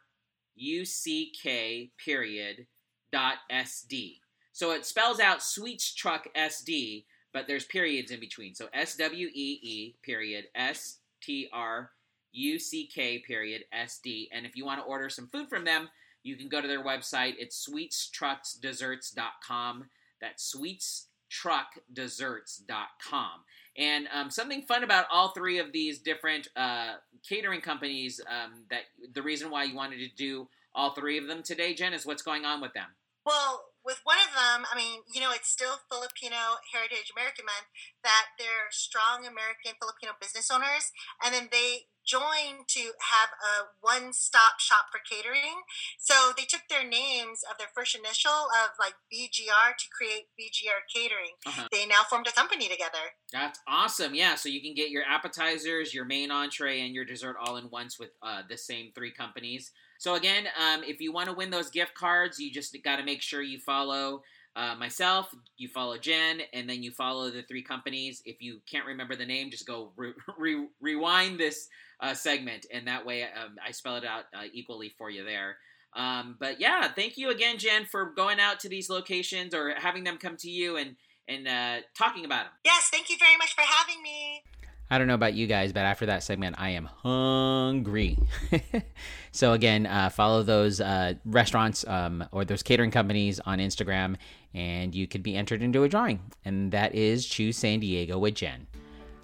U 0.56 0.86
C 0.86 1.34
K 1.42 1.92
period 2.04 2.68
dot 3.12 3.36
S 3.50 3.86
D. 3.88 4.22
So 4.52 4.72
it 4.72 4.86
spells 4.86 5.20
out 5.20 5.44
Sweets 5.44 5.94
Truck 5.94 6.28
SD, 6.36 7.06
but 7.34 7.48
there's 7.48 7.66
periods 7.66 8.12
in 8.12 8.20
between. 8.20 8.56
So 8.56 8.68
S 8.74 8.96
W 8.96 9.28
E 9.28 9.60
E 9.62 9.96
period 10.04 10.46
S 10.56 10.98
T 11.22 11.50
R 11.54 11.92
U 12.32 12.60
C 12.60 12.88
K 12.88 13.20
period 13.20 13.66
S 13.72 14.00
D. 14.04 14.30
And 14.34 14.46
if 14.46 14.56
you 14.56 14.66
want 14.66 14.80
to 14.80 14.86
order 14.86 15.10
some 15.10 15.28
food 15.28 15.50
from 15.50 15.66
them, 15.66 15.90
you 16.24 16.36
can 16.36 16.50
go 16.50 16.62
to 16.62 16.68
their 16.68 16.84
website. 16.84 17.36
It's 17.38 17.70
sweetstrucksdesserts.com. 17.70 19.86
That's 20.20 20.44
sweets 20.44 21.07
truckdesserts.com. 21.32 23.30
And 23.78 24.08
um, 24.12 24.32
something 24.32 24.64
fun 24.64 24.84
about 24.84 25.06
all 25.12 25.30
three 25.30 25.60
of 25.60 25.72
these 25.72 26.00
different 26.00 26.48
uh, 26.56 26.96
catering 27.28 27.62
companies 27.62 28.20
um, 28.28 28.64
that 28.70 28.84
the 29.14 29.22
reason 29.22 29.52
why 29.52 29.66
you 29.66 29.76
wanted 29.76 29.98
to 29.98 30.10
do 30.16 30.48
all 30.74 30.94
three 30.94 31.18
of 31.18 31.28
them 31.28 31.44
today, 31.44 31.74
Jen, 31.74 31.94
is 31.94 32.06
what's 32.06 32.24
going 32.24 32.46
on 32.46 32.62
with 32.62 32.74
them. 32.74 32.88
Well, 33.28 33.76
with 33.84 34.00
one 34.08 34.24
of 34.24 34.32
them, 34.32 34.64
I 34.72 34.76
mean, 34.76 35.04
you 35.12 35.20
know, 35.20 35.36
it's 35.36 35.52
still 35.52 35.84
Filipino 35.92 36.64
Heritage 36.72 37.12
American 37.12 37.44
Month, 37.44 37.68
that 38.04 38.40
they're 38.40 38.72
strong 38.72 39.28
American 39.28 39.76
Filipino 39.76 40.16
business 40.16 40.48
owners, 40.48 40.96
and 41.20 41.36
then 41.36 41.50
they 41.52 41.92
joined 42.08 42.72
to 42.72 42.96
have 43.04 43.36
a 43.36 43.76
one-stop 43.84 44.64
shop 44.64 44.88
for 44.96 45.04
catering. 45.04 45.68
So 46.00 46.32
they 46.38 46.48
took 46.48 46.64
their 46.70 46.88
names 46.88 47.44
of 47.44 47.58
their 47.60 47.68
first 47.76 48.00
initial 48.00 48.48
of 48.64 48.80
like 48.80 48.96
BGR 49.12 49.76
to 49.76 49.88
create 49.92 50.32
BGR 50.40 50.88
Catering. 50.88 51.36
Uh-huh. 51.46 51.68
They 51.72 51.86
now 51.86 52.08
formed 52.10 52.28
a 52.28 52.32
company 52.32 52.70
together. 52.70 53.12
That's 53.34 53.60
awesome. 53.68 54.16
Yeah, 54.16 54.36
so 54.36 54.48
you 54.48 54.62
can 54.62 54.74
get 54.74 54.90
your 54.90 55.04
appetizers, 55.04 55.94
your 55.94 56.06
main 56.06 56.32
entree, 56.32 56.80
and 56.80 56.96
your 56.96 57.04
dessert 57.04 57.36
all 57.44 57.58
in 57.58 57.70
once 57.70 58.00
with 58.00 58.12
uh, 58.24 58.44
the 58.48 58.58
same 58.58 58.92
three 58.96 59.12
companies. 59.12 59.74
So 59.98 60.16
again, 60.16 60.46
um, 60.60 60.84
if 60.84 61.02
you 61.02 61.12
want 61.12 61.28
to 61.30 61.36
win 61.36 61.50
those 61.50 61.70
gift 61.70 61.94
cards, 61.94 62.40
you 62.40 62.52
just 62.52 62.76
got 62.84 62.98
to 62.98 63.04
make 63.04 63.22
sure 63.22 63.42
you 63.42 63.60
follow 63.60 64.24
uh, 64.56 64.76
myself, 64.76 65.34
you 65.58 65.68
follow 65.68 65.98
Jen, 65.98 66.42
and 66.52 66.68
then 66.68 66.82
you 66.82 66.92
follow 66.92 67.30
the 67.30 67.44
three 67.44 67.62
companies. 67.62 68.24
If 68.26 68.42
you 68.42 68.60
can't 68.70 68.88
remember 68.88 69.16
the 69.16 69.26
name, 69.26 69.52
just 69.52 69.68
go 69.68 69.92
re- 69.96 70.14
re- 70.38 70.68
rewind 70.82 71.40
this 71.40 71.68
uh, 72.00 72.14
segment, 72.14 72.66
and 72.74 72.88
that 72.88 73.06
way 73.06 73.24
um, 73.24 73.56
I 73.66 73.72
spell 73.72 73.96
it 73.98 74.06
out 74.06 74.26
uh, 74.34 74.46
equally 74.52 74.94
for 74.98 75.10
you 75.10 75.24
there. 75.24 75.58
Um, 75.96 76.38
but 76.40 76.60
yeah, 76.60 76.88
thank 76.88 77.18
you 77.18 77.30
again, 77.30 77.58
Jen, 77.58 77.86
for 77.86 78.06
going 78.06 78.40
out 78.40 78.60
to 78.62 78.70
these 78.70 78.90
locations 78.90 79.54
or 79.54 79.74
having 79.78 80.04
them 80.04 80.18
come 80.18 80.38
to 80.38 80.50
you 80.50 80.78
and 80.78 80.96
and 81.28 81.48
uh, 81.48 81.78
talking 81.96 82.24
about 82.26 82.46
them. 82.46 82.54
Yes, 82.64 82.90
thank 82.92 83.10
you 83.10 83.18
very 83.20 83.38
much 83.38 83.54
for 83.54 83.62
having 83.62 84.02
me. 84.02 84.44
I 84.90 84.98
don't 84.98 85.08
know 85.08 85.16
about 85.16 85.34
you 85.34 85.48
guys, 85.48 85.74
but 85.74 85.82
after 85.82 86.06
that 86.06 86.24
segment, 86.24 86.56
I 86.60 86.70
am 86.70 86.86
hungry. 86.86 88.18
so 89.32 89.54
again, 89.54 89.86
uh, 89.86 90.10
follow 90.10 90.44
those 90.44 90.80
uh, 90.80 91.16
restaurants 91.26 91.86
um, 91.88 92.24
or 92.32 92.46
those 92.46 92.64
catering 92.64 92.92
companies 92.92 93.40
on 93.42 93.60
Instagram, 93.60 94.16
and 94.54 94.96
you 94.96 95.08
could 95.08 95.24
be 95.24 95.36
entered 95.36 95.62
into 95.62 95.84
a 95.84 95.90
drawing. 95.90 96.22
And 96.46 96.72
that 96.72 96.96
is 96.96 97.26
Chews 97.26 97.58
San 97.58 97.82
Diego 97.82 98.18
with 98.18 98.36
Jen. 98.36 98.66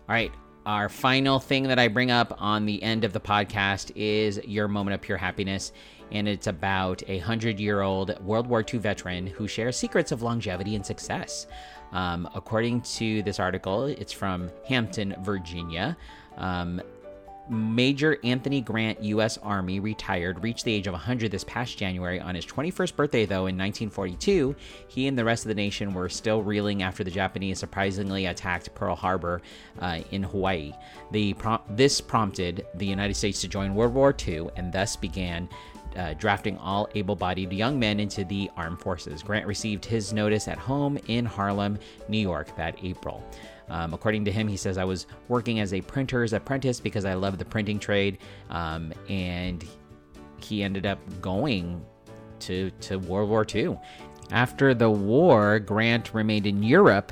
All 0.10 0.16
right, 0.16 0.32
our 0.66 0.90
final 0.90 1.40
thing 1.40 1.64
that 1.64 1.80
I 1.80 1.88
bring 1.88 2.12
up 2.12 2.36
on 2.42 2.66
the 2.66 2.82
end 2.84 3.04
of 3.04 3.14
the 3.14 3.20
podcast 3.20 3.92
is 3.96 4.40
your 4.46 4.68
moment 4.68 4.96
of 4.96 5.02
pure 5.02 5.18
happiness. 5.18 5.72
And 6.12 6.28
it's 6.28 6.48
about 6.48 7.02
a 7.08 7.20
hundred 7.20 7.60
year 7.60 7.82
old 7.82 8.18
World 8.24 8.48
War 8.48 8.64
II 8.72 8.80
veteran 8.80 9.28
who 9.28 9.48
shares 9.48 9.76
secrets 9.78 10.12
of 10.12 10.22
longevity 10.22 10.76
and 10.76 10.86
success. 10.86 11.48
Um, 11.94 12.28
according 12.36 12.82
to 12.82 13.22
this 13.24 13.40
article, 13.40 13.86
it's 13.86 14.12
from 14.12 14.52
Hampton, 14.68 15.16
Virginia. 15.22 15.96
Um, 16.38 16.82
Major 17.50 18.18
Anthony 18.24 18.62
Grant, 18.62 19.04
U.S. 19.04 19.38
Army, 19.40 19.82
retired, 19.82 20.42
reached 20.44 20.64
the 20.64 20.74
age 20.74 20.88
of 20.88 20.94
100 20.94 21.30
this 21.30 21.44
past 21.44 21.78
January. 21.78 22.20
On 22.20 22.36
his 22.36 22.46
21st 22.46 22.96
birthday, 22.96 23.26
though, 23.26 23.48
in 23.48 23.58
1942, 23.58 24.56
he 24.88 25.08
and 25.08 25.18
the 25.18 25.26
rest 25.26 25.44
of 25.44 25.50
the 25.50 25.56
nation 25.56 25.94
were 25.94 26.08
still 26.08 26.42
reeling 26.42 26.84
after 26.84 27.04
the 27.04 27.12
Japanese 27.12 27.60
surprisingly 27.60 28.28
attacked 28.28 28.74
Pearl 28.76 28.96
Harbor 28.96 29.42
uh, 29.80 30.00
in 30.12 30.24
Hawaii. 30.24 30.74
The 31.12 31.34
prom- 31.34 31.62
this 31.70 32.00
prompted 32.00 32.66
the 32.76 32.86
United 32.86 33.16
States 33.16 33.42
to 33.42 33.50
join 33.50 33.76
World 33.76 33.94
War 33.94 34.16
II 34.26 34.48
and 34.56 34.72
thus 34.72 34.96
began 34.96 35.50
uh, 35.96 36.14
drafting 36.14 36.58
all 36.58 36.88
able 36.96 37.16
bodied 37.16 37.52
young 37.52 37.80
men 37.80 38.00
into 38.00 38.24
the 38.26 38.50
armed 38.56 38.80
forces. 38.80 39.24
Grant 39.24 39.46
received 39.46 39.86
his 39.86 40.14
notice 40.14 40.48
at 40.48 40.58
home 40.58 40.98
in 41.08 41.26
Harlem, 41.26 41.78
New 42.08 42.18
York 42.18 42.56
that 42.58 42.76
April. 42.84 43.24
Um, 43.70 43.94
according 43.94 44.26
to 44.26 44.32
him, 44.32 44.48
he 44.48 44.58
says, 44.58 44.78
I 44.78 44.84
was 44.84 45.08
working 45.28 45.60
as 45.60 45.74
a 45.74 45.82
printer's 45.82 46.34
apprentice 46.34 46.80
because 46.80 47.06
I 47.06 47.14
love 47.14 47.38
the 47.38 47.46
printing 47.46 47.80
trade. 47.80 48.20
Um, 48.50 48.94
and 49.10 49.66
he 50.38 50.64
ended 50.64 50.86
up 50.86 51.00
going 51.22 51.84
to, 52.42 52.72
to 52.82 52.98
World 52.98 53.30
War 53.30 53.46
II. 53.54 53.78
After 54.32 54.74
the 54.74 54.90
war, 54.90 55.60
Grant 55.60 56.14
remained 56.14 56.48
in 56.48 56.64
Europe 56.64 57.12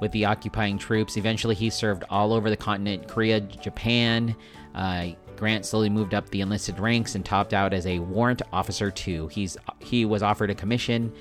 with 0.00 0.10
the 0.12 0.24
occupying 0.24 0.78
troops. 0.78 1.16
Eventually, 1.16 1.54
he 1.54 1.70
served 1.70 2.04
all 2.10 2.32
over 2.32 2.50
the 2.50 2.56
continent 2.56 3.06
Korea, 3.08 3.40
Japan. 3.40 4.34
Uh, 4.74 5.10
Grant 5.42 5.66
slowly 5.66 5.88
moved 5.88 6.14
up 6.14 6.30
the 6.30 6.40
enlisted 6.40 6.78
ranks 6.78 7.16
and 7.16 7.24
topped 7.24 7.52
out 7.52 7.72
as 7.72 7.84
a 7.84 7.98
warrant 7.98 8.42
officer 8.52 8.92
too. 8.92 9.26
He's 9.26 9.56
he 9.80 10.04
was 10.04 10.22
offered 10.22 10.50
a 10.50 10.54
commission 10.54 11.12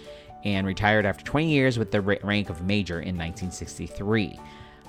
and 0.43 0.67
retired 0.67 1.07
after 1.07 1.25
20 1.25 1.49
years 1.49 1.79
with 1.79 1.89
the 1.89 2.01
rank 2.01 2.51
of 2.51 2.61
major 2.61 2.99
in 2.99 3.17
1963. 3.17 4.39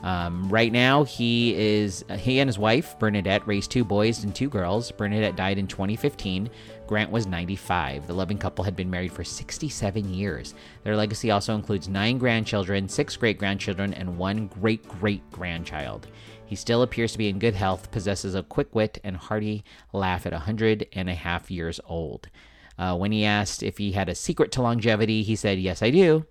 Um, 0.02 0.50
right 0.50 0.70
now, 0.70 1.04
he 1.04 1.54
is 1.54 2.04
he 2.18 2.40
and 2.40 2.48
his 2.48 2.58
wife 2.58 2.98
Bernadette 2.98 3.46
raised 3.46 3.70
two 3.70 3.86
boys 3.86 4.22
and 4.22 4.34
two 4.34 4.50
girls. 4.50 4.92
Bernadette 4.92 5.34
died 5.34 5.56
in 5.56 5.66
2015. 5.66 6.50
Grant 6.86 7.10
was 7.10 7.26
95. 7.26 8.06
The 8.06 8.12
loving 8.12 8.36
couple 8.36 8.64
had 8.64 8.76
been 8.76 8.90
married 8.90 9.12
for 9.12 9.24
67 9.24 10.12
years. 10.12 10.54
Their 10.84 10.94
legacy 10.94 11.30
also 11.30 11.54
includes 11.54 11.88
nine 11.88 12.18
grandchildren, 12.18 12.86
six 12.86 13.16
great 13.16 13.38
grandchildren, 13.38 13.94
and 13.94 14.18
one 14.18 14.48
great 14.48 14.86
great 14.86 15.22
grandchild. 15.30 16.08
He 16.52 16.56
still 16.56 16.82
appears 16.82 17.12
to 17.12 17.18
be 17.18 17.30
in 17.30 17.38
good 17.38 17.54
health, 17.54 17.90
possesses 17.90 18.34
a 18.34 18.42
quick 18.42 18.74
wit 18.74 18.98
and 19.02 19.16
hearty 19.16 19.64
laugh 19.94 20.26
at 20.26 20.34
a 20.34 20.40
hundred 20.40 20.86
and 20.92 21.08
a 21.08 21.14
half 21.14 21.50
years 21.50 21.80
old. 21.86 22.28
Uh, 22.76 22.94
when 22.94 23.10
he 23.10 23.24
asked 23.24 23.62
if 23.62 23.78
he 23.78 23.92
had 23.92 24.10
a 24.10 24.14
secret 24.14 24.52
to 24.52 24.60
longevity, 24.60 25.22
he 25.22 25.34
said, 25.34 25.58
Yes, 25.58 25.82
I 25.82 25.88
do. 25.88 26.26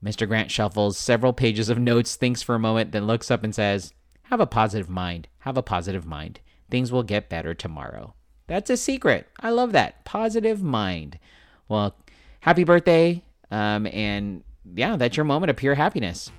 Mr. 0.00 0.28
Grant 0.28 0.52
shuffles 0.52 0.96
several 0.96 1.32
pages 1.32 1.68
of 1.68 1.76
notes, 1.76 2.14
thinks 2.14 2.40
for 2.40 2.54
a 2.54 2.60
moment, 2.60 2.92
then 2.92 3.08
looks 3.08 3.28
up 3.28 3.42
and 3.42 3.52
says, 3.52 3.92
Have 4.22 4.38
a 4.38 4.46
positive 4.46 4.88
mind. 4.88 5.26
Have 5.40 5.56
a 5.56 5.62
positive 5.62 6.06
mind. 6.06 6.38
Things 6.70 6.92
will 6.92 7.02
get 7.02 7.28
better 7.28 7.52
tomorrow. 7.52 8.14
That's 8.46 8.70
a 8.70 8.76
secret. 8.76 9.26
I 9.40 9.50
love 9.50 9.72
that. 9.72 10.04
Positive 10.04 10.62
mind. 10.62 11.18
Well, 11.68 11.96
happy 12.42 12.62
birthday. 12.62 13.24
Um, 13.50 13.88
and 13.88 14.44
yeah, 14.72 14.94
that's 14.94 15.16
your 15.16 15.24
moment 15.24 15.50
of 15.50 15.56
pure 15.56 15.74
happiness. 15.74 16.30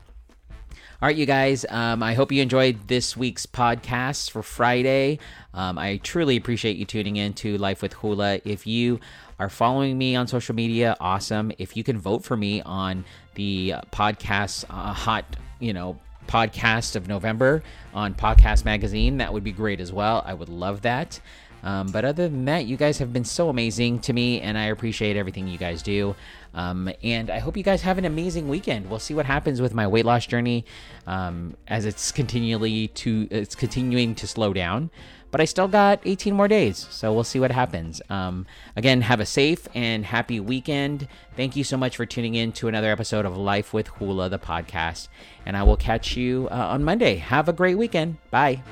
All 1.00 1.06
right, 1.06 1.16
you 1.16 1.28
guys. 1.28 1.64
Um, 1.70 2.02
I 2.02 2.16
hope 2.16 2.32
you 2.32 2.42
enjoyed 2.42 2.88
this 2.88 3.16
week's 3.16 3.46
podcast 3.46 4.32
for 4.32 4.42
Friday. 4.42 5.20
Um, 5.54 5.78
I 5.78 5.98
truly 5.98 6.38
appreciate 6.38 6.76
you 6.76 6.86
tuning 6.86 7.18
in 7.18 7.34
to 7.34 7.56
Life 7.60 7.84
with 7.84 7.94
Hula. 7.94 8.42
If 8.44 8.66
you 8.66 9.00
are 9.38 9.48
following 9.48 9.96
me 9.96 10.16
on 10.16 10.26
social 10.26 10.56
media, 10.56 10.98
awesome. 11.00 11.52
If 11.60 11.78
you 11.78 11.84
can 11.84 12.00
vote 12.00 12.24
for 12.24 12.36
me 12.36 12.64
on 12.64 13.06
the 13.36 13.76
podcast 13.92 14.66
uh, 14.72 14.92
hot, 14.92 15.24
you 15.60 15.72
know, 15.72 16.00
podcast 16.26 16.96
of 16.96 17.08
November 17.08 17.62
on 17.94 18.16
Podcast 18.16 18.66
Magazine, 18.66 19.18
that 19.18 19.32
would 19.32 19.44
be 19.44 19.52
great 19.52 19.80
as 19.80 19.94
well. 19.94 20.24
I 20.26 20.34
would 20.34 20.50
love 20.50 20.82
that. 20.82 21.20
Um, 21.64 21.88
but 21.88 22.06
other 22.06 22.30
than 22.30 22.46
that, 22.46 22.66
you 22.66 22.78
guys 22.78 22.98
have 23.00 23.12
been 23.12 23.26
so 23.26 23.50
amazing 23.50 24.00
to 24.02 24.14
me, 24.14 24.42
and 24.42 24.58
I 24.58 24.66
appreciate 24.66 25.18
everything 25.18 25.48
you 25.48 25.58
guys 25.58 25.82
do. 25.82 26.16
Um, 26.54 26.90
and 27.04 27.30
I 27.30 27.40
hope 27.40 27.58
you 27.58 27.64
guys 27.64 27.82
have 27.84 27.98
an 27.98 28.06
amazing 28.06 28.48
weekend. 28.48 28.90
We'll 28.90 29.00
see 29.00 29.14
what 29.14 29.26
happens 29.26 29.62
with 29.62 29.74
my 29.74 29.86
weight 29.86 30.06
loss 30.06 30.26
journey 30.26 30.66
um, 31.06 31.56
as 31.68 31.86
it's 31.86 32.12
continually 32.12 32.88
to 32.90 33.28
it's 33.30 33.56
continuing 33.56 34.16
to 34.16 34.28
slow 34.28 34.54
down. 34.54 34.90
But 35.30 35.42
I 35.42 35.46
still 35.46 35.68
got 35.68 36.00
18 36.06 36.34
more 36.34 36.48
days, 36.48 36.88
so 36.90 37.14
we'll 37.14 37.26
see 37.26 37.40
what 37.40 37.52
happens. 37.52 38.02
Um, 38.10 38.46
again, 38.78 39.02
have 39.02 39.20
a 39.20 39.26
safe 39.26 39.68
and 39.76 40.06
happy 40.06 40.40
weekend. 40.40 41.08
Thank 41.36 41.56
you 41.58 41.66
so 41.66 41.76
much 41.76 41.98
for 41.98 42.06
tuning 42.06 42.36
in 42.36 42.54
to 42.54 42.70
another 42.70 42.92
episode 42.92 43.26
of 43.26 43.36
Life 43.36 43.74
with 43.74 43.88
Hula, 43.88 44.30
the 44.30 44.40
podcast. 44.40 45.10
And 45.46 45.58
I 45.58 45.64
will 45.64 45.78
catch 45.78 46.16
you 46.16 46.48
uh, 46.50 46.56
on 46.56 46.84
Monday. 46.84 47.18
Have 47.18 47.50
a 47.50 47.54
great 47.54 47.78
weekend. 47.78 48.18
Bye. 48.32 48.64